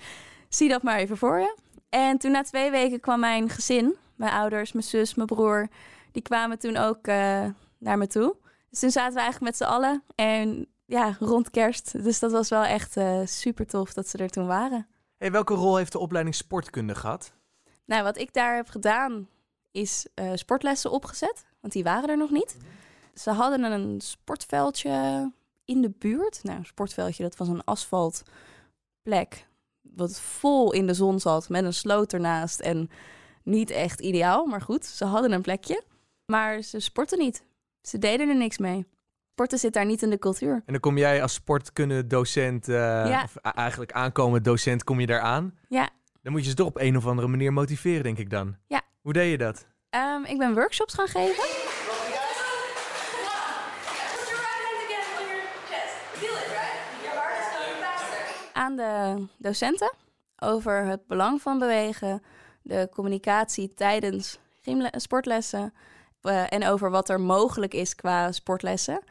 zie 0.50 0.70
dat 0.70 0.84
maar 0.84 0.98
even 0.98 1.18
voor 1.18 1.40
je. 1.40 1.58
En 1.90 2.18
toen 2.18 2.32
na 2.32 2.42
twee 2.44 2.72
weken 2.72 3.00
kwam 3.00 3.20
mijn 3.20 3.50
gezin, 3.50 3.96
mijn 4.16 4.32
ouders, 4.34 4.72
mijn 4.72 4.86
zus, 4.86 5.16
mijn 5.16 5.28
broer. 5.28 5.68
Die 6.12 6.22
kwamen 6.22 6.60
toen 6.60 6.78
ook 6.78 7.08
eh, 7.08 7.46
naar 7.80 7.98
me 7.98 8.08
toe. 8.08 8.36
Dus 8.70 8.80
toen 8.80 8.92
zaten 8.92 9.14
we 9.14 9.20
eigenlijk 9.20 9.52
met 9.52 9.58
z'n 9.68 9.74
allen. 9.74 10.04
En 10.16 10.68
ja, 10.86 11.16
rond 11.20 11.50
kerst. 11.50 12.04
Dus 12.04 12.20
dat 12.20 12.32
was 12.32 12.50
wel 12.50 12.64
echt 12.64 12.96
super 13.26 13.68
tof 13.68 13.94
dat 13.94 14.08
ze 14.08 14.18
er 14.18 14.30
toen 14.30 14.48
waren. 14.48 14.88
Hey, 15.26 15.34
welke 15.34 15.54
rol 15.54 15.76
heeft 15.76 15.92
de 15.92 16.00
opleiding 16.00 16.36
sportkunde 16.36 16.96
gehad? 16.96 17.34
Nou, 17.86 18.04
wat 18.04 18.18
ik 18.18 18.34
daar 18.34 18.56
heb 18.56 18.70
gedaan 18.70 19.30
is 19.72 20.08
eh, 20.14 20.32
sportlessen 20.36 20.92
opgezet, 20.92 21.46
want 21.60 21.74
die 21.74 21.84
waren 21.84 22.10
er 22.10 22.18
nog 22.18 22.30
niet. 22.30 22.58
Ze 23.14 23.32
hadden 23.32 23.64
een 23.64 24.02
sportveldje 24.02 25.32
in 25.64 25.82
de 25.82 25.90
buurt. 25.90 26.44
Nou, 26.44 26.58
een 26.58 26.66
sportveldje, 26.66 27.24
dat 27.24 27.38
was 27.38 27.48
een 27.48 27.64
asfaltplek 27.64 29.48
wat 29.82 30.20
vol 30.20 30.74
in 30.74 30.88
de 30.88 30.94
zon 30.94 31.20
zat 31.20 31.50
met 31.50 31.64
een 31.64 31.74
sloot 31.74 32.14
ernaast 32.14 32.60
en 32.60 32.90
niet 33.44 33.70
echt 33.70 34.00
ideaal, 34.00 34.46
maar 34.46 34.62
goed, 34.62 34.86
ze 34.86 35.06
hadden 35.06 35.32
een 35.32 35.42
plekje. 35.42 35.84
Maar 36.26 36.62
ze 36.62 36.80
sportten 36.80 37.18
niet. 37.20 37.44
Ze 37.82 37.98
deden 37.98 38.30
er 38.30 38.36
niks 38.36 38.58
mee. 38.58 38.86
Sporten 39.36 39.58
zit 39.60 39.74
daar 39.74 39.86
niet 39.86 40.02
in 40.02 40.10
de 40.10 40.20
cultuur. 40.20 40.54
En 40.54 40.64
dan 40.66 40.80
kom 40.80 40.98
jij 40.98 41.22
als 41.22 41.34
sportkunde 41.34 42.08
docent, 42.08 42.68
eh, 42.68 42.76
Ja. 43.08 43.24
of 43.24 43.36
eigenlijk 43.36 43.92
aankomend 43.92 44.46
docent, 44.46 44.84
kom 44.84 45.00
je 45.00 45.06
daar 45.06 45.20
aan. 45.20 45.58
Ja. 45.70 45.90
Dan 46.22 46.32
moet 46.32 46.44
je 46.44 46.50
ze 46.50 46.56
toch 46.56 46.68
op 46.68 46.78
een 46.80 46.98
of 46.98 47.06
andere 47.08 47.28
manier 47.28 47.54
motiveren, 47.54 48.04
denk 48.04 48.18
ik 48.18 48.30
dan. 48.30 48.56
Ja. 48.68 48.82
Hoe 49.02 49.14
deed 49.14 49.32
je 49.32 49.38
dat? 49.38 49.68
Ehm, 49.90 50.24
ik 50.24 50.38
ben 50.38 50.54
workshops 50.54 50.94
gaan 50.94 51.08
geven. 51.08 51.44
Aan 58.54 58.76
de 58.76 59.26
docenten 59.38 59.94
over 60.40 60.86
het 60.86 61.08
belang 61.08 61.42
van 61.42 61.60
bewegen, 61.60 62.24
de 62.62 62.90
communicatie 62.94 63.74
tijdens 63.74 64.40
sportlessen 64.92 65.74
eh, 66.22 66.52
en 66.54 66.66
over 66.68 66.90
wat 66.90 67.10
er 67.10 67.20
mogelijk 67.22 67.74
is 67.74 67.96
qua 67.96 68.32
sportlessen. 68.32 69.02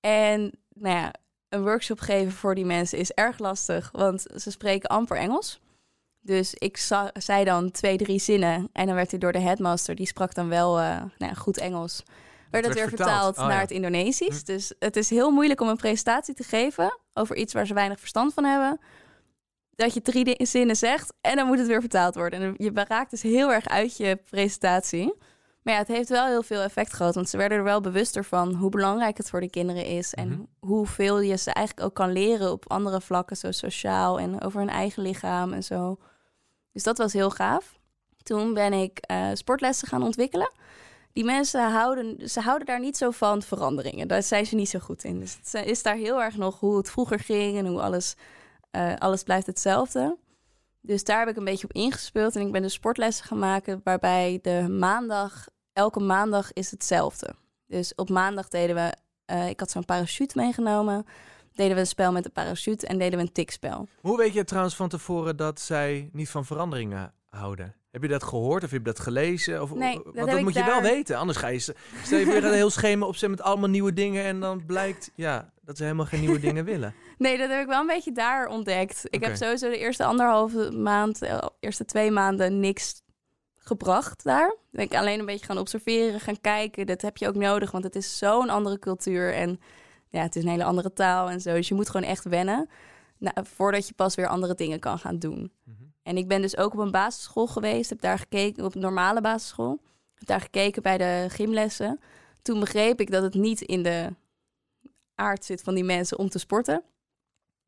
En 0.00 0.52
nou 0.74 0.96
ja, 0.96 1.12
een 1.48 1.62
workshop 1.62 2.00
geven 2.00 2.32
voor 2.32 2.54
die 2.54 2.64
mensen 2.64 2.98
is 2.98 3.10
erg 3.10 3.38
lastig, 3.38 3.88
want 3.92 4.26
ze 4.36 4.50
spreken 4.50 4.88
amper 4.88 5.16
Engels. 5.16 5.60
Dus 6.20 6.54
ik 6.54 6.76
zei 7.12 7.44
dan 7.44 7.70
twee, 7.70 7.96
drie 7.96 8.18
zinnen. 8.18 8.68
En 8.72 8.86
dan 8.86 8.94
werd 8.94 9.10
hij 9.10 9.20
door 9.20 9.32
de 9.32 9.40
headmaster, 9.40 9.94
die 9.94 10.06
sprak 10.06 10.34
dan 10.34 10.48
wel 10.48 10.78
eh, 10.78 10.84
nou 10.96 11.10
ja, 11.18 11.32
goed 11.32 11.58
Engels. 11.58 12.02
Werd 12.50 12.64
werd 12.64 12.78
weer 12.78 12.88
vertaald. 12.88 13.08
vertaald, 13.08 13.38
Oh, 13.38 13.46
naar 13.46 13.54
ja. 13.54 13.60
het 13.60 13.70
Indonesisch. 13.70 14.38
Hm. 14.38 14.44
Dus 14.44 14.72
het 14.78 14.96
is 14.96 15.10
heel 15.10 15.30
moeilijk 15.30 15.60
om 15.60 15.68
een 15.68 15.76
presentatie 15.76 16.34
te 16.34 16.42
geven 16.42 16.98
over 17.14 17.36
iets 17.36 17.52
waar 17.52 17.66
ze 17.66 17.74
weinig 17.74 17.98
verstand 17.98 18.34
van 18.34 18.44
hebben. 18.44 18.80
Dat 19.70 19.94
je 19.94 20.02
drie 20.02 20.46
zinnen 20.46 20.76
zegt 20.76 21.12
en 21.20 21.36
dan 21.36 21.46
moet 21.46 21.58
het 21.58 21.66
weer 21.66 21.80
vertaald 21.80 22.14
worden. 22.14 22.42
En 22.42 22.54
je 22.56 22.84
raakt 22.88 23.10
dus 23.10 23.22
heel 23.22 23.52
erg 23.52 23.68
uit 23.68 23.96
je 23.96 24.18
presentatie. 24.30 25.14
Maar 25.66 25.74
ja, 25.74 25.80
het 25.80 25.88
heeft 25.88 26.08
wel 26.08 26.26
heel 26.26 26.42
veel 26.42 26.60
effect 26.60 26.92
gehad. 26.92 27.14
Want 27.14 27.28
ze 27.28 27.36
werden 27.36 27.58
er 27.58 27.64
wel 27.64 27.80
bewuster 27.80 28.24
van 28.24 28.54
hoe 28.54 28.70
belangrijk 28.70 29.16
het 29.16 29.30
voor 29.30 29.40
de 29.40 29.50
kinderen 29.50 29.84
is. 29.84 30.14
En 30.14 30.28
Mhm. 30.28 30.40
hoeveel 30.58 31.20
je 31.20 31.36
ze 31.36 31.50
eigenlijk 31.50 31.86
ook 31.86 31.94
kan 31.94 32.12
leren 32.12 32.52
op 32.52 32.70
andere 32.70 33.00
vlakken, 33.00 33.36
zo 33.36 33.50
sociaal 33.50 34.18
en 34.18 34.40
over 34.40 34.60
hun 34.60 34.68
eigen 34.68 35.02
lichaam 35.02 35.52
en 35.52 35.62
zo. 35.62 35.98
Dus 36.72 36.82
dat 36.82 36.98
was 36.98 37.12
heel 37.12 37.30
gaaf. 37.30 37.78
Toen 38.22 38.54
ben 38.54 38.72
ik 38.72 38.98
eh, 38.98 39.28
sportlessen 39.34 39.88
gaan 39.88 40.02
ontwikkelen. 40.02 40.50
Die 41.12 41.24
mensen 41.24 41.70
houden, 41.70 42.28
ze 42.30 42.40
houden 42.40 42.66
daar 42.66 42.80
niet 42.80 42.96
zo 42.96 43.10
van 43.10 43.42
veranderingen. 43.42 44.08
Daar 44.08 44.22
zijn 44.22 44.46
ze 44.46 44.54
niet 44.54 44.68
zo 44.68 44.78
goed 44.78 45.04
in. 45.04 45.20
Dus 45.20 45.38
het 45.42 45.66
is 45.66 45.82
daar 45.82 45.96
heel 45.96 46.22
erg 46.22 46.36
nog 46.36 46.60
hoe 46.60 46.76
het 46.76 46.90
vroeger 46.90 47.18
ging 47.18 47.58
en 47.58 47.66
hoe 47.66 47.80
alles, 47.82 48.14
eh, 48.70 48.94
alles 48.98 49.22
blijft 49.22 49.46
hetzelfde. 49.46 50.16
Dus 50.80 51.04
daar 51.04 51.18
heb 51.18 51.28
ik 51.28 51.36
een 51.36 51.44
beetje 51.44 51.64
op 51.68 51.72
ingespeeld. 51.72 52.36
En 52.36 52.46
ik 52.46 52.52
ben 52.52 52.62
dus 52.62 52.72
sportlessen 52.72 53.24
gaan 53.26 53.38
maken 53.38 53.80
waarbij 53.84 54.38
de 54.42 54.66
maandag, 54.68 55.46
elke 55.76 56.00
maandag 56.00 56.52
is 56.52 56.70
hetzelfde. 56.70 57.34
Dus 57.66 57.94
op 57.94 58.08
maandag 58.08 58.48
deden 58.48 58.74
we, 58.76 58.94
eh, 59.24 59.48
ik 59.48 59.60
had 59.60 59.70
zo'n 59.70 59.84
parachute 59.84 60.38
meegenomen. 60.38 61.06
Deden 61.54 61.74
we 61.74 61.80
een 61.80 61.86
spel 61.86 62.12
met 62.12 62.24
een 62.24 62.32
parachute 62.32 62.86
en 62.86 62.98
deden 62.98 63.18
we 63.18 63.24
een 63.24 63.32
tikspel. 63.32 63.88
Hoe 64.00 64.16
weet 64.16 64.32
je 64.32 64.44
trouwens 64.44 64.76
van 64.76 64.88
tevoren 64.88 65.36
dat 65.36 65.60
zij 65.60 66.08
niet 66.12 66.28
van 66.28 66.44
veranderingen 66.44 67.12
houden? 67.28 67.74
Heb 67.90 68.02
je 68.02 68.08
dat 68.08 68.22
gehoord 68.22 68.64
of 68.64 68.70
heb 68.70 68.78
je 68.78 68.86
dat 68.86 69.00
gelezen? 69.00 69.62
Of, 69.62 69.74
Nee, 69.74 69.92
want 69.92 70.04
dat 70.04 70.14
dat, 70.14 70.28
heb 70.28 70.36
ik 70.36 70.44
moet 70.44 70.54
je 70.54 70.64
wel 70.64 70.82
weten. 70.82 71.16
Anders 71.16 71.38
ga 71.38 71.48
je... 71.48 71.58
Stel 71.58 72.18
je 72.18 72.24
weer 72.24 72.44
een 72.44 72.52
heel 72.52 72.70
schema 72.70 73.06
opzetten 73.06 73.30
met 73.30 73.40
allemaal 73.40 73.68
nieuwe 73.68 73.92
dingen... 73.92 74.24
en 74.24 74.40
dan 74.40 74.66
blijkt 74.66 75.10
ja, 75.14 75.52
dat 75.62 75.76
ze 75.76 75.82
helemaal 75.82 76.06
geen 76.06 76.20
nieuwe 76.20 76.40
dingen 76.40 76.64
willen. 76.64 76.94
Nee, 77.18 77.38
dat 77.38 77.50
heb 77.50 77.60
ik 77.60 77.66
wel 77.66 77.80
een 77.80 77.86
beetje 77.86 78.12
daar 78.12 78.46
ontdekt. 78.46 79.02
Ik 79.04 79.24
heb 79.24 79.36
sowieso 79.36 79.70
de 79.70 79.78
eerste 79.78 80.04
anderhalve 80.04 80.70
maand, 80.70 81.18
de 81.18 81.50
eerste 81.60 81.84
twee 81.84 82.10
maanden 82.10 82.60
niks 82.60 83.02
gebracht 83.66 84.24
daar. 84.24 84.56
Ben 84.70 84.84
ik 84.84 84.94
alleen 84.94 85.18
een 85.18 85.26
beetje 85.26 85.46
gaan 85.46 85.58
observeren, 85.58 86.20
gaan 86.20 86.40
kijken. 86.40 86.86
Dat 86.86 87.02
heb 87.02 87.16
je 87.16 87.28
ook 87.28 87.34
nodig, 87.34 87.70
want 87.70 87.84
het 87.84 87.96
is 87.96 88.18
zo'n 88.18 88.50
andere 88.50 88.78
cultuur 88.78 89.34
en 89.34 89.60
ja, 90.08 90.22
het 90.22 90.36
is 90.36 90.42
een 90.42 90.50
hele 90.50 90.64
andere 90.64 90.92
taal 90.92 91.30
en 91.30 91.40
zo. 91.40 91.54
Dus 91.54 91.68
je 91.68 91.74
moet 91.74 91.90
gewoon 91.90 92.08
echt 92.08 92.24
wennen 92.24 92.68
nou, 93.18 93.46
voordat 93.46 93.88
je 93.88 93.94
pas 93.94 94.14
weer 94.14 94.28
andere 94.28 94.54
dingen 94.54 94.80
kan 94.80 94.98
gaan 94.98 95.18
doen. 95.18 95.52
Mhm. 95.64 95.82
En 96.02 96.16
ik 96.16 96.28
ben 96.28 96.40
dus 96.40 96.56
ook 96.56 96.72
op 96.72 96.78
een 96.78 96.90
basisschool 96.90 97.46
geweest, 97.46 97.90
heb 97.90 98.00
daar 98.00 98.18
gekeken 98.18 98.64
op 98.64 98.74
een 98.74 98.80
normale 98.80 99.20
basisschool. 99.20 99.80
Heb 100.14 100.26
daar 100.26 100.40
gekeken 100.40 100.82
bij 100.82 100.98
de 100.98 101.26
gymlessen. 101.28 102.00
Toen 102.42 102.60
begreep 102.60 103.00
ik 103.00 103.10
dat 103.10 103.22
het 103.22 103.34
niet 103.34 103.60
in 103.60 103.82
de 103.82 104.14
aard 105.14 105.44
zit 105.44 105.62
van 105.62 105.74
die 105.74 105.84
mensen 105.84 106.18
om 106.18 106.28
te 106.28 106.38
sporten. 106.38 106.82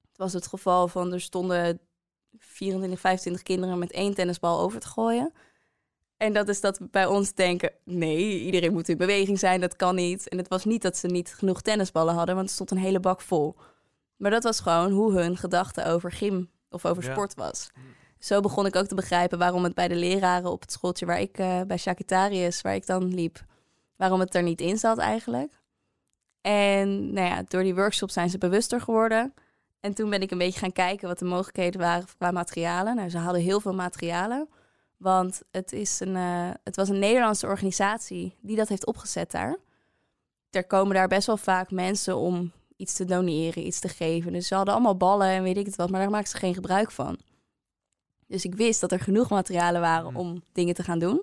Het 0.08 0.16
was 0.16 0.32
het 0.32 0.46
geval 0.46 0.88
van 0.88 1.12
er 1.12 1.20
stonden 1.20 1.80
24, 2.38 3.00
25 3.00 3.42
kinderen 3.42 3.78
met 3.78 3.92
één 3.92 4.14
tennisbal 4.14 4.60
over 4.60 4.80
te 4.80 4.88
gooien. 4.88 5.32
En 6.18 6.32
dat 6.32 6.48
is 6.48 6.60
dat 6.60 6.78
we 6.78 6.88
bij 6.90 7.06
ons 7.06 7.34
denken, 7.34 7.72
nee, 7.84 8.40
iedereen 8.40 8.72
moet 8.72 8.88
in 8.88 8.96
beweging 8.96 9.38
zijn, 9.38 9.60
dat 9.60 9.76
kan 9.76 9.94
niet. 9.94 10.28
En 10.28 10.38
het 10.38 10.48
was 10.48 10.64
niet 10.64 10.82
dat 10.82 10.96
ze 10.96 11.06
niet 11.06 11.34
genoeg 11.34 11.60
tennisballen 11.62 12.14
hadden, 12.14 12.34
want 12.34 12.48
er 12.48 12.54
stond 12.54 12.70
een 12.70 12.76
hele 12.78 13.00
bak 13.00 13.20
vol. 13.20 13.56
Maar 14.16 14.30
dat 14.30 14.42
was 14.42 14.60
gewoon 14.60 14.90
hoe 14.90 15.12
hun 15.12 15.36
gedachte 15.36 15.84
over 15.84 16.12
gym 16.12 16.50
of 16.70 16.86
over 16.86 17.04
Ja. 17.04 17.12
sport 17.12 17.34
was. 17.34 17.70
Zo 18.18 18.40
begon 18.40 18.66
ik 18.66 18.76
ook 18.76 18.86
te 18.86 18.94
begrijpen 18.94 19.38
waarom 19.38 19.64
het 19.64 19.74
bij 19.74 19.88
de 19.88 19.94
leraren 19.94 20.50
op 20.50 20.60
het 20.60 20.72
schooltje 20.72 21.06
waar 21.06 21.20
ik 21.20 21.38
eh, 21.38 21.60
bij 21.66 21.76
Shakitarius, 21.76 22.60
waar 22.60 22.74
ik 22.74 22.86
dan 22.86 23.14
liep, 23.14 23.44
waarom 23.96 24.20
het 24.20 24.34
er 24.34 24.42
niet 24.42 24.60
in 24.60 24.78
zat 24.78 24.98
eigenlijk. 24.98 25.60
En 26.40 27.12
nou 27.12 27.26
ja, 27.26 27.42
door 27.48 27.62
die 27.62 27.74
workshop 27.74 28.10
zijn 28.10 28.30
ze 28.30 28.38
bewuster 28.38 28.80
geworden. 28.80 29.34
En 29.80 29.94
toen 29.94 30.10
ben 30.10 30.22
ik 30.22 30.30
een 30.30 30.38
beetje 30.38 30.58
gaan 30.58 30.72
kijken 30.72 31.08
wat 31.08 31.18
de 31.18 31.24
mogelijkheden 31.24 31.80
waren 31.80 32.06
qua 32.18 32.30
materialen. 32.30 32.96
Nou, 32.96 33.08
ze 33.08 33.18
hadden 33.18 33.42
heel 33.42 33.60
veel 33.60 33.74
materialen. 33.74 34.48
Want 34.98 35.42
het, 35.50 35.72
is 35.72 36.00
een, 36.00 36.16
eh, 36.16 36.50
het 36.64 36.76
was 36.76 36.88
een 36.88 36.98
Nederlandse 36.98 37.46
organisatie 37.46 38.36
die 38.40 38.56
dat 38.56 38.68
heeft 38.68 38.86
opgezet 38.86 39.30
daar. 39.30 39.56
Er 40.50 40.66
komen 40.66 40.94
daar 40.94 41.08
best 41.08 41.26
wel 41.26 41.36
vaak 41.36 41.70
mensen 41.70 42.16
om 42.16 42.52
iets 42.76 42.94
te 42.94 43.04
doneren, 43.04 43.66
iets 43.66 43.80
te 43.80 43.88
geven. 43.88 44.32
Dus 44.32 44.46
ze 44.48 44.54
hadden 44.54 44.74
allemaal 44.74 44.96
ballen 44.96 45.28
en 45.28 45.42
weet 45.42 45.56
ik 45.56 45.66
het 45.66 45.76
wat, 45.76 45.90
maar 45.90 46.00
daar 46.00 46.10
maakten 46.10 46.30
ze 46.30 46.36
geen 46.36 46.54
gebruik 46.54 46.90
van. 46.90 47.18
Dus 48.26 48.44
ik 48.44 48.54
wist 48.54 48.80
dat 48.80 48.92
er 48.92 49.00
genoeg 49.00 49.28
materialen 49.28 49.80
waren 49.80 50.10
Mm. 50.10 50.16
om 50.16 50.42
dingen 50.52 50.74
te 50.74 50.82
gaan 50.82 50.98
doen. 50.98 51.22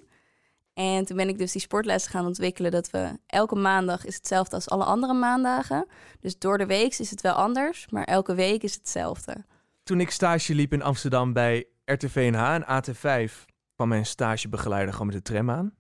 En 0.73 1.05
toen 1.05 1.17
ben 1.17 1.29
ik 1.29 1.37
dus 1.37 1.51
die 1.51 1.61
sportlessen 1.61 2.11
gaan 2.11 2.25
ontwikkelen. 2.25 2.71
Dat 2.71 2.89
we 2.89 3.19
elke 3.25 3.55
maandag 3.55 4.05
is 4.05 4.15
hetzelfde 4.15 4.55
als 4.55 4.69
alle 4.69 4.83
andere 4.83 5.13
maandagen. 5.13 5.87
Dus 6.19 6.37
door 6.39 6.57
de 6.57 6.65
week 6.65 6.97
is 6.97 7.09
het 7.09 7.21
wel 7.21 7.33
anders, 7.33 7.87
maar 7.89 8.03
elke 8.03 8.35
week 8.35 8.63
is 8.63 8.73
hetzelfde. 8.73 9.45
Toen 9.83 9.99
ik 9.99 10.09
stage 10.09 10.53
liep 10.55 10.73
in 10.73 10.81
Amsterdam 10.81 11.33
bij 11.33 11.65
RTVNH 11.85 12.53
en 12.53 12.63
AT5... 12.63 13.45
kwam 13.75 13.87
mijn 13.87 14.05
stagebegeleider 14.05 14.91
gewoon 14.91 15.07
met 15.07 15.15
de 15.15 15.21
tram 15.21 15.49
aan. 15.49 15.73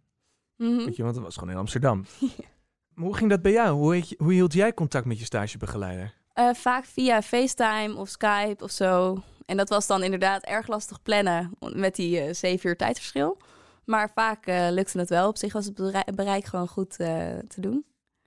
Mhm. 0.55 0.85
Weet 0.85 0.95
je, 0.95 1.03
want 1.03 1.15
dat 1.15 1.23
was 1.23 1.37
gewoon 1.37 1.53
in 1.53 1.59
Amsterdam. 1.59 2.05
Maar 2.93 3.05
hoe 3.05 3.15
ging 3.15 3.29
dat 3.29 3.41
bij 3.41 3.51
jou? 3.51 3.75
Hoe, 3.75 4.03
hoe 4.17 4.33
hield 4.33 4.53
jij 4.53 4.73
contact 4.73 5.05
met 5.05 5.19
je 5.19 5.25
stagebegeleider? 5.25 6.13
Eh, 6.33 6.53
vaak 6.53 6.85
via 6.85 7.21
FaceTime 7.21 7.95
of 7.95 8.09
Skype 8.09 8.63
of 8.63 8.71
zo. 8.71 9.17
En 9.45 9.57
dat 9.57 9.69
was 9.69 9.87
dan 9.87 10.03
inderdaad 10.03 10.43
erg 10.43 10.67
lastig 10.67 11.01
plannen 11.01 11.51
met 11.73 11.95
die 11.95 12.19
eh 12.19 12.33
zeven 12.33 12.69
uur 12.69 12.77
tijdverschil. 12.77 13.37
Maar 13.85 14.11
vaak 14.13 14.45
eh, 14.45 14.67
lukte 14.69 14.99
het 14.99 15.09
wel. 15.09 15.27
Op 15.27 15.37
zich 15.37 15.53
was 15.53 15.65
het 15.65 16.15
bereik, 16.15 16.45
gewoon 16.45 16.67
goed 16.67 16.89
te 16.89 17.55
doen. 17.55 17.85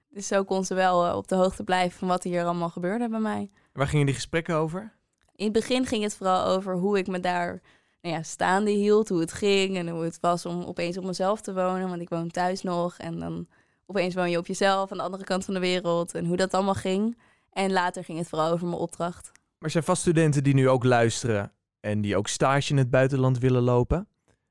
Dus 0.08 0.26
zo 0.26 0.44
kon 0.44 0.64
ze 0.64 0.74
wel 0.74 1.16
op 1.16 1.28
de 1.28 1.34
hoogte 1.34 1.64
blijven 1.64 1.98
van 1.98 2.08
wat 2.08 2.22
hier 2.22 2.44
allemaal 2.44 2.70
gebeurde 2.70 3.08
bij 3.08 3.20
mij. 3.20 3.50
Waar 3.72 3.88
gingen 3.88 4.06
die 4.06 4.14
gesprekken 4.14 4.54
over? 4.54 4.92
In 5.34 5.44
het 5.44 5.52
begin 5.52 5.86
ging 5.86 6.02
het 6.02 6.16
vooral 6.16 6.44
over 6.44 6.74
hoe 6.74 6.98
ik 6.98 7.06
me 7.06 7.20
daar 7.20 7.60
nou 8.00 8.14
ja, 8.14 8.22
staande 8.22 8.70
hield, 8.70 9.08
hoe 9.08 9.20
het 9.20 9.32
ging 9.32 9.76
en 9.76 9.88
hoe 9.88 10.04
het 10.04 10.18
was 10.20 10.46
om 10.46 10.62
opeens 10.62 10.98
op 10.98 11.04
mezelf 11.04 11.40
te 11.40 11.54
wonen. 11.54 11.88
Want 11.88 12.00
ik 12.00 12.08
woon 12.08 12.30
thuis 12.30 12.62
nog 12.62 12.96
en 12.96 13.18
dan 13.18 13.46
opeens 13.86 14.14
woon 14.14 14.30
je 14.30 14.38
op 14.38 14.46
jezelf 14.46 14.90
aan 14.90 14.98
de 14.98 15.04
andere 15.04 15.24
kant 15.24 15.44
van 15.44 15.54
de 15.54 15.60
wereld 15.60 16.14
en 16.14 16.24
hoe 16.24 16.36
dat 16.36 16.54
allemaal 16.54 16.74
ging. 16.74 17.18
En 17.52 17.72
later 17.72 18.04
ging 18.04 18.18
het 18.18 18.28
vooral 18.28 18.52
over 18.52 18.66
mijn 18.66 18.80
opdracht. 18.80 19.32
Maar 19.58 19.70
zijn 19.70 19.84
vast 19.84 20.00
studenten 20.00 20.44
die 20.44 20.54
nu 20.54 20.68
ook 20.68 20.84
luisteren 20.84 21.52
en 21.80 22.00
die 22.00 22.16
ook 22.16 22.28
stage 22.28 22.70
in 22.70 22.78
het 22.78 22.90
buitenland 22.90 23.38
willen 23.38 23.62
lopen. 23.62 24.08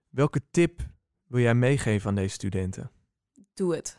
Welke 0.10 0.42
tip 0.52 0.80
wil 1.28 1.42
jij 1.42 1.56
meegeven 1.56 2.10
aan 2.10 2.16
deze 2.16 2.34
studenten? 2.34 2.92
Doe 3.54 3.76
het. 3.76 3.98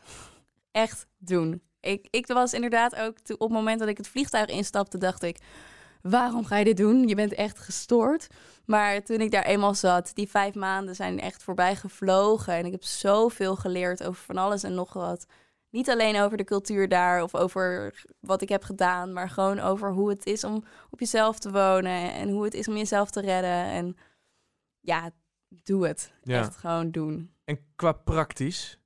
Echt 0.70 1.06
doen. 1.18 1.62
Ik, 1.80 2.06
ik 2.10 2.26
was 2.26 2.52
inderdaad 2.52 2.96
ook 2.96 3.18
op 3.28 3.38
het 3.38 3.48
moment 3.48 3.78
dat 3.78 3.88
ik 3.88 3.96
het 3.96 4.08
vliegtuig 4.08 4.48
instapte, 4.48 4.98
dacht 4.98 5.22
ik: 5.22 5.38
waarom 6.02 6.44
ga 6.44 6.56
je 6.56 6.64
dit 6.64 6.76
doen? 6.76 7.08
Je 7.08 7.14
bent 7.14 7.34
echt 7.34 7.58
gestoord. 7.58 8.26
Maar 8.64 9.02
toen 9.02 9.20
ik 9.20 9.30
daar 9.30 9.44
eenmaal 9.44 9.74
zat, 9.74 10.10
die 10.14 10.28
vijf 10.28 10.54
maanden 10.54 10.94
zijn 10.94 11.20
echt 11.20 11.42
voorbij 11.42 11.76
gevlogen. 11.76 12.54
En 12.54 12.66
ik 12.66 12.72
heb 12.72 12.84
zoveel 12.84 13.56
geleerd 13.56 14.04
over 14.04 14.22
van 14.24 14.36
alles 14.36 14.62
en 14.62 14.74
nog 14.74 14.92
wat. 14.92 15.26
Niet 15.70 15.90
alleen 15.90 16.20
over 16.20 16.36
de 16.36 16.44
cultuur 16.44 16.88
daar 16.88 17.22
of 17.22 17.34
over 17.34 17.94
wat 18.20 18.42
ik 18.42 18.48
heb 18.48 18.62
gedaan, 18.62 19.12
maar 19.12 19.30
gewoon 19.30 19.58
over 19.58 19.92
hoe 19.92 20.08
het 20.08 20.26
is 20.26 20.44
om 20.44 20.64
op 20.90 21.00
jezelf 21.00 21.38
te 21.38 21.50
wonen 21.50 22.12
en 22.12 22.28
hoe 22.28 22.44
het 22.44 22.54
is 22.54 22.68
om 22.68 22.76
jezelf 22.76 23.10
te 23.10 23.20
redden. 23.20 23.64
En 23.64 23.96
ja, 24.80 25.10
doe 25.48 25.86
het. 25.86 26.12
Ja. 26.22 26.38
Echt 26.38 26.56
gewoon 26.56 26.90
doen. 26.90 27.32
En 27.44 27.58
qua 27.76 27.92
praktisch, 27.92 28.78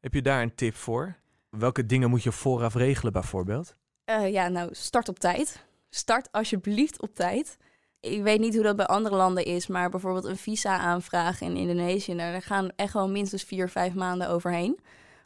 heb 0.00 0.14
je 0.14 0.22
daar 0.22 0.42
een 0.42 0.54
tip 0.54 0.74
voor? 0.74 1.16
Welke 1.50 1.86
dingen 1.86 2.10
moet 2.10 2.22
je 2.22 2.32
vooraf 2.32 2.74
regelen 2.74 3.12
bijvoorbeeld? 3.12 3.76
Eh, 4.04 4.32
ja, 4.32 4.48
nou, 4.48 4.68
start 4.72 5.08
op 5.08 5.18
tijd. 5.18 5.66
Start 5.90 6.32
alsjeblieft 6.32 7.00
op 7.00 7.14
tijd. 7.14 7.56
Ik 8.00 8.22
weet 8.22 8.40
niet 8.40 8.54
hoe 8.54 8.62
dat 8.62 8.76
bij 8.76 8.86
andere 8.86 9.16
landen 9.16 9.44
is, 9.44 9.66
maar 9.66 9.90
bijvoorbeeld 9.90 10.24
een 10.24 10.36
visa-aanvraag 10.36 11.40
in 11.40 11.56
Indonesië, 11.56 12.14
nou, 12.14 12.32
daar 12.32 12.42
gaan 12.42 12.70
echt 12.76 12.92
wel 12.92 13.08
minstens 13.08 13.42
vier, 13.42 13.68
vijf 13.68 13.94
maanden 13.94 14.28
overheen. 14.28 14.78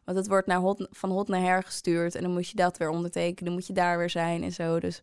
Want 0.04 0.18
het 0.18 0.26
wordt 0.28 0.46
naar 0.46 0.58
hot, 0.58 0.86
van 0.90 1.10
hot 1.10 1.28
naar 1.28 1.40
her 1.40 1.62
gestuurd 1.62 2.14
en 2.14 2.22
dan 2.22 2.32
moet 2.32 2.48
je 2.48 2.56
dat 2.56 2.76
weer 2.78 2.88
ondertekenen, 2.88 3.44
dan 3.44 3.52
moet 3.52 3.66
je 3.66 3.72
daar 3.72 3.98
weer 3.98 4.10
zijn 4.10 4.42
en 4.42 4.52
zo. 4.52 4.80
Dus 4.80 5.02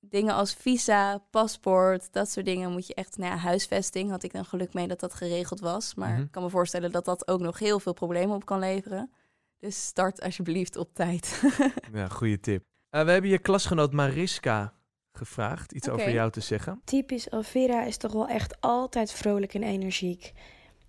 dingen 0.00 0.34
als 0.34 0.54
visa, 0.54 1.18
paspoort, 1.30 2.12
dat 2.12 2.30
soort 2.30 2.46
dingen 2.46 2.72
moet 2.72 2.86
je 2.86 2.94
echt... 2.94 3.16
Nou 3.16 3.30
ja, 3.32 3.38
huisvesting 3.38 4.10
had 4.10 4.22
ik 4.22 4.32
dan 4.32 4.44
geluk 4.44 4.74
mee 4.74 4.88
dat 4.88 5.00
dat 5.00 5.14
geregeld 5.14 5.60
was. 5.60 5.94
Maar 5.94 6.12
Mhm. 6.12 6.22
ik 6.22 6.30
kan 6.30 6.42
me 6.42 6.50
voorstellen 6.50 6.92
dat 6.92 7.04
dat 7.04 7.28
ook 7.28 7.40
nog 7.40 7.58
heel 7.58 7.80
veel 7.80 7.92
problemen 7.92 8.36
op 8.36 8.44
kan 8.44 8.58
leveren. 8.58 9.10
Dus 9.58 9.84
start 9.86 10.22
alsjeblieft 10.22 10.76
op 10.76 10.94
tijd. 10.94 11.42
Ja, 11.92 12.08
goede 12.08 12.40
tip. 12.40 12.64
Eh, 12.92 13.04
we 13.04 13.10
hebben 13.10 13.30
je 13.30 13.38
klasgenoot 13.38 13.92
Mariska 13.92 14.72
gevraagd 15.12 15.72
iets 15.72 15.88
over 15.88 16.12
jou 16.12 16.30
te 16.30 16.40
zeggen. 16.40 16.80
Typisch 16.84 17.28
Elvira 17.28 17.84
is 17.84 17.96
toch 17.96 18.12
wel 18.12 18.28
echt 18.28 18.60
altijd 18.60 19.12
vrolijk 19.12 19.54
en 19.54 19.62
energiek. 19.62 20.32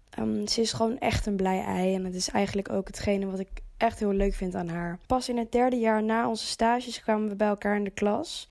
Ehm, 0.10 0.48
ze 0.48 0.62
is 0.62 0.74
gewoon 0.74 0.98
echt 0.98 1.26
een 1.26 1.36
blij 1.36 1.64
ei 1.64 1.96
en 1.96 2.06
het 2.06 2.16
is 2.16 2.30
eigenlijk 2.30 2.72
ook 2.72 2.88
hetgene 2.88 3.26
wat 3.26 3.40
ik 3.40 3.50
echt 3.78 4.00
heel 4.00 4.14
leuk 4.14 4.34
vind 4.34 4.56
aan 4.56 4.68
haar. 4.68 5.00
Pas 5.08 5.30
in 5.30 5.38
het 5.38 5.52
derde 5.52 5.76
jaar 5.76 6.04
na 6.04 6.28
onze 6.28 6.46
stages 6.46 7.02
kwamen 7.02 7.30
we 7.30 7.36
bij 7.36 7.48
elkaar 7.48 7.76
in 7.76 7.84
de 7.84 7.90
klas. 7.90 8.48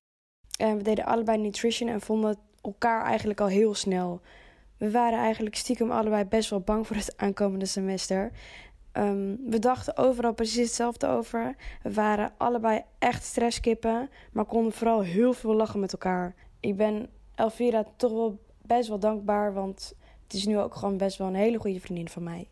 En 0.59 0.77
we 0.77 0.83
deden 0.83 1.05
allebei 1.05 1.39
nutrition 1.39 1.89
en 1.89 2.01
vonden 2.01 2.39
elkaar 2.61 3.05
eigenlijk 3.05 3.41
al 3.41 3.47
heel 3.47 3.75
snel. 3.75 4.21
We 4.77 4.91
waren 4.91 5.19
eigenlijk 5.19 5.57
stiekem 5.57 5.91
allebei 5.91 6.25
best 6.25 6.51
wel 6.51 6.61
bang 6.61 6.87
voor 6.87 6.97
het 6.97 7.17
aankomende 7.17 7.67
semester. 7.67 8.31
Ehm, 8.93 9.37
we 9.49 9.59
dachten 9.59 9.97
overal 9.97 10.33
precies 10.33 10.67
hetzelfde 10.67 11.07
over. 11.07 11.57
We 11.83 11.93
waren 11.93 12.33
allebei 12.37 12.83
echt 12.99 13.25
stresskippen, 13.25 14.11
maar 14.33 14.45
konden 14.45 14.73
vooral 14.73 15.01
heel 15.01 15.33
veel 15.33 15.55
lachen 15.55 15.81
met 15.81 15.93
elkaar. 15.93 16.35
Ik 16.61 16.77
ben 16.77 17.09
Elvira 17.35 17.85
toch 17.97 18.13
wel 18.13 18.41
best 18.63 18.89
wel 18.89 18.99
dankbaar, 18.99 19.53
want 19.53 19.93
het 20.23 20.33
is 20.35 20.47
nu 20.47 20.59
ook 20.59 20.75
gewoon 20.75 20.97
best 20.97 21.19
wel 21.19 21.27
een 21.27 21.35
hele 21.35 21.59
goede 21.59 21.81
vriendin 21.81 22.09
van 22.09 22.23
mij. 22.23 22.49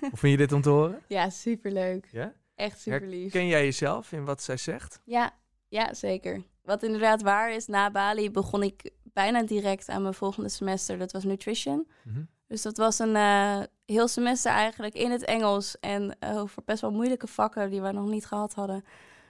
Hoe 0.00 0.18
vind 0.18 0.32
je 0.32 0.36
dit 0.36 0.52
om 0.52 0.62
te 0.62 0.68
horen? 0.68 1.02
ja, 1.06 1.30
superleuk. 1.30 2.08
Ja? 2.12 2.32
Echt 2.54 2.80
super 2.80 3.06
lief. 3.06 3.32
Ken 3.32 3.46
jij 3.46 3.64
jezelf 3.64 4.12
in 4.12 4.24
wat 4.24 4.42
zij 4.42 4.56
zegt? 4.56 5.00
Ja, 5.04 5.32
ja, 5.68 5.94
zeker. 5.94 6.42
Wat 6.62 6.82
inderdaad 6.82 7.22
waar 7.22 7.52
is, 7.52 7.66
na 7.66 7.90
Bali 7.90 8.30
begon 8.30 8.62
ik 8.62 8.90
bijna 9.12 9.42
direct 9.42 9.88
aan 9.88 10.02
mijn 10.02 10.14
volgende 10.14 10.48
semester. 10.48 10.98
Dat 10.98 11.12
was 11.12 11.24
nutrition. 11.24 11.88
Mhm. 12.02 12.22
Dus 12.48 12.62
dat 12.62 12.76
was 12.76 12.98
een 12.98 13.16
eh, 13.16 13.60
heel 13.86 14.08
semester 14.08 14.50
eigenlijk 14.52 14.94
in 14.94 15.10
het 15.10 15.24
Engels 15.24 15.78
en 15.80 16.16
eh, 16.18 16.38
over 16.38 16.62
best 16.64 16.80
wel 16.80 16.90
moeilijke 16.90 17.26
vakken 17.26 17.70
die 17.70 17.82
we 17.82 17.92
nog 17.92 18.08
niet 18.08 18.26
gehad 18.26 18.54
hadden. 18.54 18.84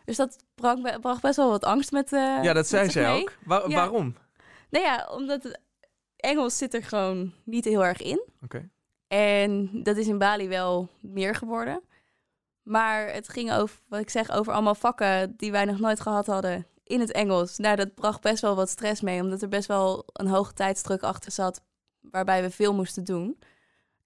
Dus 0.05 0.17
dat 0.17 0.37
bracht, 0.55 1.01
bracht 1.01 1.23
best 1.23 1.37
wel 1.37 1.51
wat 1.51 1.65
angst 1.65 1.93
met. 1.93 2.13
eh, 2.13 2.39
ja, 2.43 2.53
dat 2.53 2.67
zei 2.67 2.91
zij 2.91 3.03
mee. 3.13 3.21
ook. 3.23 3.33
Wa- 3.45 3.65
Ja. 3.69 3.75
Waarom? 3.77 4.15
Nou 4.71 4.85
ja, 4.85 5.09
omdat 5.11 5.43
het 5.43 5.61
Engels 6.17 6.59
zit 6.59 6.75
er 6.75 6.83
gewoon 6.83 7.33
niet 7.45 7.65
heel 7.65 7.85
erg 7.85 8.03
in. 8.03 8.23
Oké. 8.45 8.69
En 9.09 9.71
dat 9.83 9.97
is 9.97 10.07
in 10.07 10.19
Bali 10.19 10.49
wel 10.49 10.89
meer 11.01 11.35
geworden. 11.35 11.83
Maar 12.63 13.13
het 13.13 13.29
ging 13.29 13.53
over, 13.53 13.81
wat 13.89 14.01
ik 14.01 14.11
zeg, 14.11 14.31
over 14.31 14.53
allemaal 14.53 14.75
vakken 14.75 15.35
die 15.37 15.51
wij 15.53 15.65
nog 15.65 15.79
nooit 15.79 16.01
gehad 16.01 16.27
hadden 16.27 16.67
in 16.85 17.01
het 17.01 17.13
Engels. 17.13 17.57
Nou, 17.59 17.77
dat 17.77 17.95
bracht 17.95 18.21
best 18.21 18.43
wel 18.43 18.55
wat 18.57 18.69
stress 18.69 19.01
mee, 19.01 19.23
omdat 19.23 19.43
er 19.43 19.49
best 19.49 19.69
wel 19.69 20.05
een 20.13 20.27
hoge 20.27 20.53
tijdsdruk 20.53 21.03
achter 21.03 21.33
zat, 21.33 21.61
waarbij 22.01 22.43
we 22.43 22.51
veel 22.51 22.75
moesten 22.75 23.05
doen. 23.05 23.39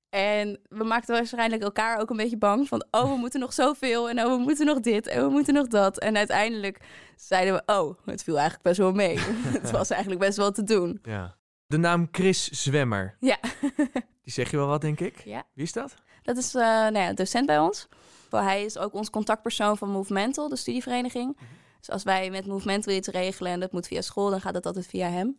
En 0.09 0.61
we 0.69 0.85
maakten 0.85 1.15
waarschijnlijk 1.15 1.63
elkaar 1.63 2.01
ook 2.01 2.11
een 2.11 2.17
beetje 2.17 2.39
bang 2.39 2.69
van, 2.69 2.85
oh, 2.91 3.11
we 3.11 3.17
moeten 3.17 3.41
nog 3.41 3.53
zoveel 3.53 4.09
en 4.11 4.19
oh, 4.19 4.37
we 4.37 4.43
moeten 4.43 4.67
nog 4.67 4.81
dit 4.81 5.07
en 5.07 5.25
we 5.25 5.31
moeten 5.31 5.55
nog 5.55 5.67
dat. 5.67 5.99
En 5.99 6.17
uiteindelijk 6.17 6.81
zeiden 7.17 7.55
we, 7.55 7.73
oh, 7.73 7.99
het 8.05 8.23
viel 8.23 8.35
eigenlijk 8.35 8.65
best 8.65 8.79
wel 8.79 8.93
mee. 8.93 9.19
het 9.61 9.71
was 9.71 9.91
eigenlijk 9.91 10.21
best 10.21 10.37
wel 10.37 10.53
te 10.53 10.63
doen. 10.63 10.99
Ja. 11.03 11.37
De 11.67 11.77
naam 11.77 12.09
Chris 12.11 12.49
Zwemmer, 12.49 13.17
Ja. 13.21 13.39
die 14.25 14.33
zeg 14.33 14.51
je 14.51 14.57
wel 14.57 14.67
wat, 14.67 14.81
denk 14.81 15.01
ik. 15.01 15.25
Ja. 15.25 15.45
Wie 15.55 15.65
is 15.65 15.73
dat? 15.73 15.95
Dat 16.23 16.37
is 16.37 16.55
eh 16.55 16.63
nou 16.63 16.99
ja, 16.99 17.13
docent 17.13 17.47
bij 17.47 17.59
ons. 17.59 17.89
Hij 18.31 18.65
is 18.65 18.79
ook 18.79 18.95
ons 18.95 19.11
contactpersoon 19.11 19.79
van 19.79 19.89
Movemental, 19.89 20.49
de 20.49 20.57
studievereniging. 20.57 21.37
Dus 21.79 21.91
als 21.91 22.03
wij 22.03 22.31
met 22.31 22.47
Movemental 22.47 22.95
iets 22.95 23.09
regelen 23.09 23.53
en 23.53 23.61
dat 23.61 23.73
moet 23.73 23.87
via 23.87 24.01
school, 24.01 24.31
dan 24.31 24.41
gaat 24.41 24.55
het 24.55 24.67
altijd 24.67 24.87
via 24.87 25.09
hem. 25.09 25.39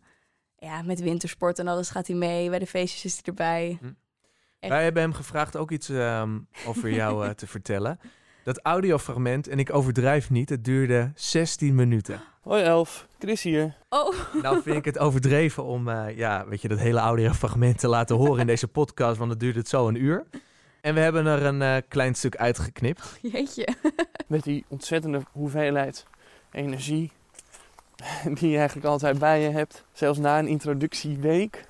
Ja, 0.64 0.82
met 0.82 1.00
wintersport 1.00 1.58
en 1.58 1.68
alles 1.68 1.90
gaat 1.90 2.06
hij 2.06 2.16
mee. 2.16 2.50
Bij 2.50 2.58
de 2.58 2.66
feestjes 2.66 3.04
is 3.04 3.12
hij 3.14 3.22
erbij. 3.24 3.78
Hm. 3.80 3.92
Wij 4.68 4.82
hebben 4.82 5.02
hem 5.02 5.12
gevraagd 5.12 5.56
ook 5.56 5.70
iets 5.70 5.88
ehm, 5.88 6.38
over 6.66 6.90
jou 6.90 7.24
eh, 7.26 7.30
te 7.30 7.46
vertellen. 7.46 8.00
Dat 8.44 8.60
audiofragment, 8.62 9.48
en 9.48 9.58
ik 9.58 9.74
overdrijf 9.74 10.30
niet, 10.30 10.48
het 10.48 10.64
duurde 10.64 11.12
16 11.14 11.74
minuten. 11.74 12.22
Hoi 12.40 12.62
Elf, 12.62 13.08
Chris 13.18 13.42
hier. 13.42 13.76
Oh, 13.88 14.14
Nou 14.42 14.62
vind 14.62 14.76
ik 14.76 14.84
het 14.84 14.98
overdreven 14.98 15.64
om 15.64 15.88
eh, 15.88 16.16
ja, 16.16 16.46
weet 16.46 16.62
je, 16.62 16.68
dat 16.68 16.78
hele 16.78 16.98
audiofragment 16.98 17.78
te 17.78 17.88
laten 17.88 18.16
horen 18.16 18.40
in 18.40 18.46
deze 18.46 18.68
podcast, 18.68 19.18
want 19.18 19.30
het 19.30 19.40
duurt 19.40 19.56
het 19.56 19.68
zo 19.68 19.88
een 19.88 20.02
uur. 20.02 20.24
En 20.80 20.94
we 20.94 21.00
hebben 21.00 21.26
er 21.26 21.42
een 21.42 21.62
eh, 21.62 21.76
klein 21.88 22.14
stuk 22.14 22.36
uitgeknipt. 22.36 23.18
jeetje. 23.32 23.68
Met 24.26 24.42
die 24.42 24.64
ontzettende 24.68 25.22
hoeveelheid 25.32 26.06
energie 26.50 27.12
die 28.38 28.50
je 28.50 28.56
eigenlijk 28.56 28.86
altijd 28.86 29.18
bij 29.18 29.40
je 29.40 29.50
hebt. 29.50 29.84
Zelfs 29.92 30.18
na 30.18 30.38
een 30.38 30.46
introductieweek. 30.48 31.64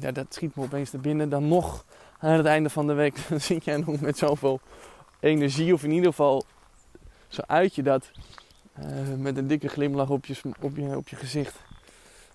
Ja, 0.00 0.12
dat 0.12 0.34
schiet 0.34 0.56
me 0.56 0.62
opeens 0.62 0.90
te 0.90 0.98
binnen. 0.98 1.28
Dan 1.28 1.48
nog 1.48 1.84
aan 2.18 2.32
het 2.36 2.46
einde 2.46 2.70
van 2.70 2.86
de 2.86 2.92
week 2.92 3.18
dan 3.28 3.40
zit 3.40 3.64
jij 3.64 3.76
nog 3.76 4.00
met 4.00 4.18
zoveel 4.18 4.60
energie. 5.20 5.72
Of 5.74 5.84
in 5.84 5.90
ieder 5.90 6.10
geval 6.10 6.44
zo 7.28 7.42
uit 7.46 7.74
je 7.74 7.82
dat. 7.82 8.10
eh, 8.72 8.84
met 9.18 9.36
een 9.36 9.46
dikke 9.46 9.68
glimlach 9.68 10.10
op 10.10 10.26
je, 10.26 10.36
op 10.60 10.76
je, 10.76 10.96
op 10.96 11.08
je 11.08 11.16
gezicht. 11.16 11.56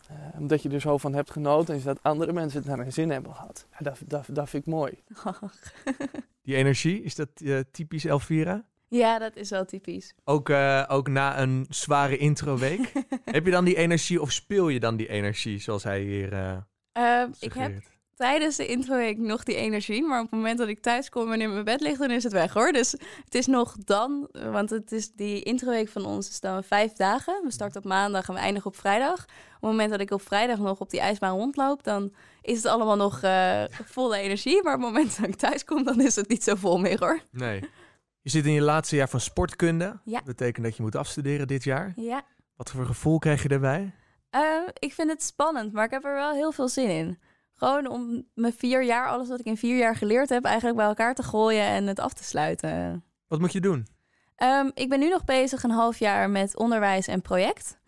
Eh, 0.07 0.15
omdat 0.39 0.61
je 0.63 0.69
er 0.69 0.81
zo 0.81 0.97
van 0.97 1.13
hebt 1.13 1.31
genoten. 1.31 1.75
En 1.75 1.81
dat 1.83 1.99
andere 2.01 2.33
mensen 2.33 2.59
het 2.59 2.67
naar 2.67 2.77
hun 2.77 2.93
zin 2.93 3.09
hebben 3.09 3.33
gehad. 3.35 3.65
Ja, 3.71 3.77
dat, 3.79 3.99
dat, 4.05 4.25
dat 4.29 4.49
vind 4.49 4.65
ik 4.65 4.73
mooi. 4.73 4.99
Die 6.43 6.55
energie, 6.55 7.03
is 7.03 7.15
dat 7.15 7.29
eh, 7.35 7.59
typisch 7.71 8.05
Elvira? 8.05 8.63
Ja, 8.99 9.19
dat 9.19 9.35
is 9.35 9.49
wel 9.49 9.65
typisch. 9.65 10.13
Ook, 10.23 10.49
eh, 10.49 10.83
ook 10.87 11.07
na 11.07 11.39
een 11.39 11.65
zware 11.69 12.17
introweek. 12.17 12.91
Heb 13.25 13.45
je 13.45 13.51
dan 13.51 13.65
die 13.65 13.75
energie 13.75 14.21
of 14.21 14.31
speel 14.31 14.69
je 14.69 14.79
dan 14.79 14.95
die 14.95 15.07
energie 15.07 15.59
zoals 15.59 15.83
hij 15.83 16.01
hier 16.01 16.33
eh 16.33 16.57
Eh, 16.91 17.23
ik 17.39 17.53
heb 17.53 17.71
tijdens 18.15 18.55
de 18.55 18.65
introweek 18.65 19.17
nog 19.17 19.43
die 19.43 19.55
energie. 19.55 20.03
Maar 20.03 20.19
op 20.19 20.25
het 20.25 20.39
moment 20.39 20.57
dat 20.57 20.67
ik 20.67 20.81
thuis 20.81 21.09
kom 21.09 21.31
en 21.31 21.41
in 21.41 21.51
mijn 21.53 21.63
bed 21.63 21.81
lig, 21.81 21.97
dan 21.97 22.11
is 22.11 22.23
het 22.23 22.33
weg 22.33 22.53
hoor. 22.53 22.71
Dus 22.71 22.91
het 23.25 23.35
is 23.35 23.45
nog 23.47 23.75
dan, 23.83 24.27
want 24.31 24.69
het 24.69 24.91
is 24.91 25.11
die 25.11 25.43
introweek 25.43 25.89
van 25.89 26.05
ons 26.05 26.29
is 26.29 26.39
dan 26.39 26.63
vijf 26.63 26.93
dagen. 26.93 27.41
We 27.43 27.51
starten 27.51 27.81
op 27.83 27.87
maandag 27.87 28.27
en 28.27 28.33
we 28.33 28.39
eindigen 28.39 28.67
op 28.67 28.75
vrijdag. 28.75 29.23
Op 29.23 29.27
het 29.51 29.61
moment 29.61 29.89
dat 29.91 29.99
ik 29.99 30.11
op 30.11 30.21
vrijdag 30.21 30.57
nog 30.57 30.79
op 30.79 30.89
die 30.89 30.99
ijsbaan 30.99 31.37
rondloop, 31.37 31.83
dan 31.83 32.13
is 32.41 32.55
het 32.55 32.65
allemaal 32.65 32.95
nog 32.95 33.21
eh, 33.21 33.63
volle 33.85 34.17
energie. 34.17 34.63
Maar 34.63 34.75
op 34.75 34.81
het 34.81 34.89
moment 34.89 35.17
dat 35.17 35.27
ik 35.27 35.35
thuis 35.35 35.65
kom, 35.65 35.83
dan 35.83 36.01
is 36.01 36.15
het 36.15 36.29
niet 36.29 36.43
zo 36.43 36.55
vol 36.55 36.79
meer 36.79 36.99
hoor. 36.99 37.19
Nee. 37.31 37.59
Je 38.21 38.29
zit 38.29 38.45
in 38.45 38.51
je 38.51 38.61
laatste 38.61 38.95
jaar 38.95 39.09
van 39.09 39.19
sportkunde. 39.19 39.99
Ja. 40.03 40.15
Dat 40.17 40.23
betekent 40.23 40.65
dat 40.65 40.75
je 40.75 40.81
moet 40.81 40.95
afstuderen 40.95 41.47
dit 41.47 41.63
jaar. 41.63 41.93
Ja, 41.95 42.23
Wat 42.55 42.69
voor 42.69 42.85
gevoel 42.85 43.19
krijg 43.19 43.41
je 43.41 43.47
daarbij? 43.47 43.93
Eh, 44.29 44.41
ik 44.79 44.93
vind 44.93 45.09
het 45.09 45.23
spannend, 45.23 45.73
maar 45.73 45.85
ik 45.85 45.91
heb 45.91 46.05
er 46.05 46.13
wel 46.13 46.31
heel 46.31 46.51
veel 46.51 46.67
zin 46.67 46.89
in. 46.89 47.19
Gewoon 47.55 47.87
om 47.87 48.27
mijn 48.33 48.53
vier 48.53 48.83
jaar, 48.83 49.07
alles 49.07 49.27
wat 49.27 49.39
ik 49.39 49.45
in 49.45 49.57
vier 49.57 49.77
jaar 49.77 49.95
geleerd 49.95 50.29
heb, 50.29 50.45
eigenlijk 50.45 50.77
bij 50.77 50.85
elkaar 50.85 51.15
te 51.15 51.23
gooien 51.23 51.65
en 51.65 51.87
het 51.87 51.99
af 51.99 52.13
te 52.13 52.23
sluiten. 52.23 53.03
Wat 53.27 53.39
moet 53.39 53.51
je 53.51 53.61
doen? 53.61 53.87
Ehm, 54.35 54.69
ik 54.73 54.89
ben 54.89 54.99
nu 54.99 55.09
nog 55.09 55.25
bezig 55.25 55.63
een 55.63 55.71
half 55.71 55.99
jaar 55.99 56.29
met 56.29 56.57
onderwijs 56.57 57.07
en 57.07 57.21
project. 57.21 57.79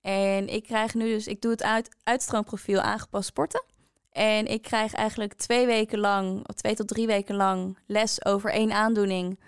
En 0.00 0.48
ik 0.48 0.62
krijg 0.62 0.94
nu 0.94 1.04
dus, 1.04 1.26
ik 1.26 1.40
doe 1.40 1.50
het 1.50 1.62
uit, 1.62 1.96
uitstroomprofiel 2.02 2.80
aangepast 2.80 3.26
sporten. 3.28 3.64
En 4.10 4.46
ik 4.46 4.62
krijg 4.62 4.94
eigenlijk 4.94 5.34
twee 5.34 5.66
weken 5.66 5.98
lang, 5.98 6.48
of 6.48 6.54
twee 6.54 6.74
tot 6.74 6.88
drie 6.88 7.06
weken 7.06 7.34
lang, 7.34 7.78
les 7.86 8.24
over 8.24 8.50
één 8.50 8.72
aandoening. 8.72 9.38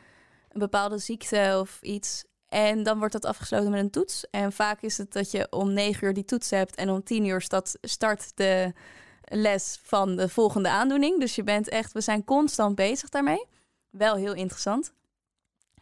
Een 0.54 0.60
bepaalde 0.60 0.98
ziekte 0.98 1.56
of 1.60 1.78
iets. 1.82 2.24
En 2.48 2.82
dan 2.82 2.98
wordt 2.98 3.12
dat 3.12 3.24
afgesloten 3.24 3.70
met 3.70 3.80
een 3.80 3.90
toets. 3.90 4.26
En 4.30 4.52
vaak 4.52 4.82
is 4.82 4.98
het 4.98 5.12
dat 5.12 5.30
je 5.30 5.46
om 5.50 5.72
negen 5.72 6.06
uur 6.06 6.14
die 6.14 6.24
toets 6.24 6.50
hebt 6.50 6.74
en 6.74 6.90
om 6.90 7.02
tien 7.02 7.24
uur 7.24 7.46
start, 7.80 8.36
de 8.36 8.72
les 9.24 9.78
van 9.82 10.16
de 10.16 10.28
volgende 10.28 10.68
aandoening. 10.68 11.20
Dus 11.20 11.34
je 11.34 11.42
bent 11.42 11.68
echt, 11.68 11.92
we 11.92 12.00
zijn 12.00 12.24
constant 12.24 12.74
bezig 12.74 13.08
daarmee. 13.08 13.46
Wel 13.90 14.14
heel 14.14 14.34
interessant. 14.34 14.92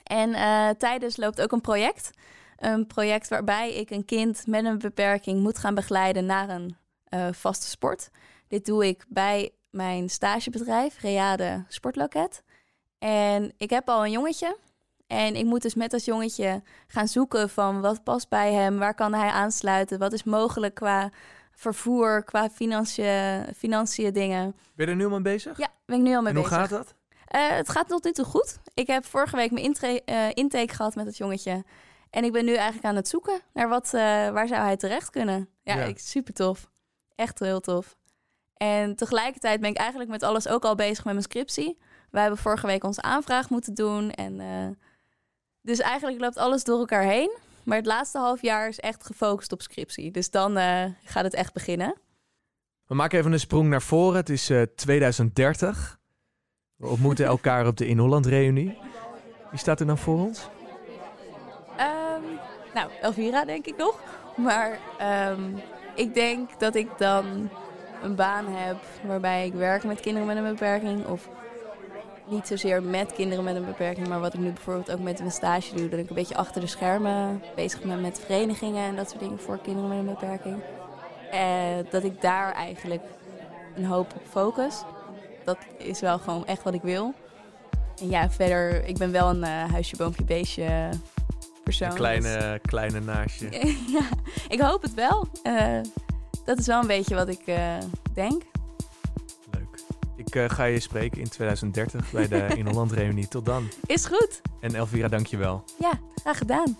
En 0.03 0.35
eh, 0.35 0.69
tijdens 0.69 1.17
loopt 1.17 1.41
ook 1.41 1.53
een 1.53 1.61
project. 1.61 2.11
Een 2.57 2.87
project 2.87 3.29
waarbij 3.29 3.75
ik 3.75 3.91
een 3.91 4.05
kind 4.05 4.47
met 4.47 4.65
een 4.65 4.79
beperking 4.79 5.41
moet 5.41 5.59
gaan 5.59 5.75
begeleiden 5.75 6.27
naar 6.27 6.49
een 6.49 6.77
uh, 7.15 7.29
vaste 7.33 7.67
sport. 7.67 8.11
Dit 8.49 8.67
doe 8.67 8.87
ik 8.87 9.05
bij 9.09 9.51
mijn 9.71 10.11
stagebedrijf, 10.11 11.01
Reade 11.01 11.65
Sportloket. 11.69 12.43
En 13.03 13.53
ik 13.57 13.71
heb 13.71 13.89
al 13.89 14.05
een 14.05 14.11
jongetje. 14.11 14.57
En 15.07 15.37
ik 15.37 15.45
moet 15.45 15.63
dus 15.63 15.75
met 15.75 15.91
dat 15.91 16.05
jongetje 16.05 16.63
gaan 16.87 17.09
zoeken 17.09 17.51
van 17.51 17.81
wat 17.81 18.05
past 18.05 18.29
bij 18.29 18.53
hem, 18.53 18.79
waar 18.79 18.95
kan 18.95 19.15
hij 19.15 19.31
aansluiten, 19.31 19.99
wat 19.99 20.13
is 20.13 20.25
mogelijk 20.25 20.75
qua 20.75 21.11
vervoer, 21.53 22.25
qua 22.25 22.51
financiën, 22.51 23.45
financiën 23.57 24.13
dingen. 24.13 24.57
Ben 24.75 24.87
je 24.87 24.93
er 24.93 24.97
nu 24.97 25.05
al 25.05 25.11
mee 25.11 25.21
bezig? 25.21 25.59
Ja, 25.59 25.69
ben 25.85 25.97
ik 25.97 26.03
nu 26.03 26.15
al 26.15 26.23
mee 26.23 26.33
en 26.33 26.43
bezig. 26.43 26.51
hoe 26.51 26.59
gaat 26.59 26.71
dat? 26.71 26.95
Uh, 27.35 27.49
het 27.49 27.69
gaat 27.69 27.89
tot 27.89 28.05
nu 28.05 28.13
toe 28.13 28.25
goed. 28.25 28.59
Ik 28.75 28.87
heb 28.87 29.05
vorige 29.05 29.37
week 29.37 29.51
mijn 29.51 29.77
uh, 29.83 30.29
intake 30.35 30.75
gehad 30.75 30.95
met 30.95 31.07
het 31.07 31.17
jongetje. 31.17 31.65
En 32.11 32.25
ik 32.25 32.33
ben 32.33 32.45
nu 32.45 32.55
eigenlijk 32.55 32.85
aan 32.85 32.97
het 32.97 33.09
zoeken 33.09 33.41
naar 33.53 33.69
wat, 33.69 33.87
uh, 33.87 34.01
waar 34.31 34.49
zou 34.49 34.63
hij 34.63 34.77
terecht 34.77 35.11
kunnen. 35.11 35.49
Ja, 35.63 35.75
ja. 35.75 35.85
Ik, 35.85 35.99
super 35.99 36.35
tof. 36.35 36.71
Echt 37.15 37.39
heel 37.39 37.61
tof. 37.61 37.97
En 38.63 38.97
tegelijkertijd 38.97 39.61
ben 39.61 39.71
ik 39.71 39.77
eigenlijk 39.77 40.11
met 40.11 40.23
alles 40.23 40.49
ook 40.49 40.65
al 40.65 40.75
bezig 40.75 41.05
met 41.05 41.13
mijn 41.13 41.25
scriptie. 41.25 41.79
We 42.11 42.21
hebben 42.21 42.39
vorige 42.39 42.67
week 42.67 42.85
onze 42.85 43.03
aanvraag 43.03 43.51
moeten 43.51 43.75
doen. 43.75 44.11
En, 44.11 44.41
dus 45.61 45.79
eigenlijk 45.79 46.21
loopt 46.21 46.37
alles 46.37 46.65
door 46.65 46.79
elkaar 46.79 47.03
heen. 47.03 47.37
Maar 47.63 47.77
het 47.77 47.87
laatste 47.87 48.19
half 48.19 48.43
jaar 48.43 48.69
is 48.69 48.81
echt 48.81 49.07
gefocust 49.07 49.53
op 49.53 49.63
scriptie. 49.63 50.11
Dus 50.11 50.31
dan 50.31 50.57
gaat 51.05 51.25
het 51.25 51.35
echt 51.35 51.53
beginnen. 51.53 51.95
We 52.87 52.95
maken 52.95 53.19
even 53.19 53.33
een 53.33 53.41
sprong 53.41 53.69
naar 53.69 53.83
voren. 53.83 54.17
Het 54.17 54.29
is 54.29 54.51
2030. 54.77 55.99
We 56.77 56.87
ontmoeten 56.87 57.27
elkaar 57.37 57.67
op 57.67 57.77
de 57.77 57.87
In 57.87 57.99
Holland 57.99 58.27
reunie. 58.27 58.79
Wie 59.51 59.59
staat 59.59 59.81
er 59.81 59.87
dan 59.87 59.99
voor 59.99 60.19
ons? 60.19 60.49
Um, 61.71 62.39
nou, 62.75 62.91
Elvira 63.01 63.45
denk 63.45 63.67
ik 63.67 63.77
nog. 63.77 64.01
Maar 64.37 64.79
um, 65.31 65.63
ik 65.95 66.15
denk 66.15 66.61
dat 66.61 66.75
ik 66.75 66.89
dan 66.99 67.51
een 68.03 68.15
baan 68.15 68.45
heb 68.49 68.77
waarbij 69.07 69.47
ik 69.47 69.53
werk 69.53 69.85
met 69.85 70.01
kinderen 70.01 70.27
met 70.29 70.37
een 70.37 70.51
beperking. 70.51 71.07
Of 71.07 71.29
niet 72.27 72.47
zozeer 72.47 72.83
met 72.83 73.13
kinderen 73.13 73.45
met 73.45 73.57
een 73.57 73.65
beperking, 73.65 74.09
maar 74.09 74.21
wat 74.21 74.35
ik 74.35 74.41
nu 74.41 74.53
bijvoorbeeld 74.53 74.93
ook 74.93 75.01
met 75.01 75.19
mijn 75.19 75.31
stage 75.31 75.75
doe. 75.75 75.89
Dat 75.89 75.99
ik 75.99 76.09
een 76.09 76.15
beetje 76.15 76.37
achter 76.37 76.61
de 76.61 76.67
schermen 76.67 77.43
bezig 77.55 77.83
ben 77.83 78.01
met 78.01 78.21
verenigingen 78.21 78.85
en 78.85 78.97
dat 78.97 79.09
soort 79.09 79.21
dingen 79.21 79.39
voor 79.39 79.59
kinderen 79.59 79.89
met 79.89 79.99
een 79.99 80.15
beperking. 80.15 80.57
En 81.31 81.87
dat 81.91 82.05
ik 82.05 82.21
daar 82.21 82.53
eigenlijk 82.53 83.03
een 83.77 83.85
hoop 83.85 84.15
op 84.15 84.23
focus 84.29 84.85
dat 85.45 85.59
is 85.79 86.01
wel 86.01 86.19
gewoon 86.19 86.47
echt 86.47 86.63
wat 86.63 86.75
ik 86.75 86.83
wil. 86.83 87.15
En 88.01 88.09
ja, 88.09 88.31
verder, 88.31 88.85
ik 88.85 88.99
ben 88.99 89.13
wel 89.13 89.31
een 89.31 89.43
uh, 89.43 89.71
huisje, 89.71 89.97
boompje, 89.97 90.25
beestje 90.25 90.89
persoon. 91.65 91.89
Een 91.89 91.95
kleine, 91.95 92.39
dus... 92.39 92.59
kleine 92.63 93.01
naastje. 93.01 93.49
ja, 93.99 94.09
ik 94.49 94.61
hoop 94.61 94.83
het 94.83 94.95
wel. 94.95 95.29
Uh, 95.45 95.79
dat 96.45 96.59
is 96.59 96.67
wel 96.67 96.81
een 96.81 96.87
beetje 96.87 97.15
wat 97.15 97.29
ik 97.29 97.47
uh, 97.47 97.77
denk. 98.15 98.43
Leuk. 99.51 99.81
Ik 100.17 100.53
ga 100.53 100.65
je 100.65 100.81
spreken 100.81 101.21
in 101.21 101.29
2030 101.29 102.11
bij 102.11 102.29
de 102.29 102.47
In 102.59 102.67
Holland 102.67 102.93
Reunie. 102.93 103.29
Tot 103.29 103.45
dan. 103.45 103.69
Is 103.87 104.05
goed. 104.05 104.41
En 104.61 104.75
Elvira, 104.75 105.09
dank 105.09 105.27
je 105.27 105.37
wel. 105.37 105.65
Ja, 105.79 105.93
graag 106.15 106.39
gedaan. 106.39 106.77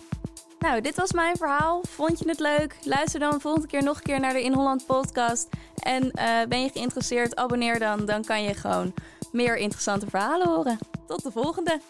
Nou, 0.59 0.81
dit 0.81 0.95
was 0.95 1.11
mijn 1.11 1.37
verhaal. 1.37 1.81
Vond 1.89 2.19
je 2.19 2.27
het 2.27 2.39
leuk? 2.39 2.77
Luister 2.83 3.19
dan 3.19 3.41
volgende 3.41 3.67
keer 3.67 3.83
nog 3.83 3.97
een 3.97 4.03
keer 4.03 4.19
naar 4.19 4.33
de 4.33 4.43
In 4.43 4.53
Holland 4.53 4.85
podcast. 4.85 5.49
En 5.75 6.03
uh, 6.03 6.43
ben 6.49 6.61
je 6.61 6.69
geïnteresseerd? 6.69 7.35
Abonneer 7.35 7.79
dan. 7.79 8.05
Dan 8.05 8.23
kan 8.23 8.43
je 8.43 8.53
gewoon 8.53 8.93
meer 9.31 9.57
interessante 9.57 10.05
verhalen 10.09 10.47
horen. 10.47 10.77
Tot 11.07 11.23
de 11.23 11.31
volgende. 11.31 11.81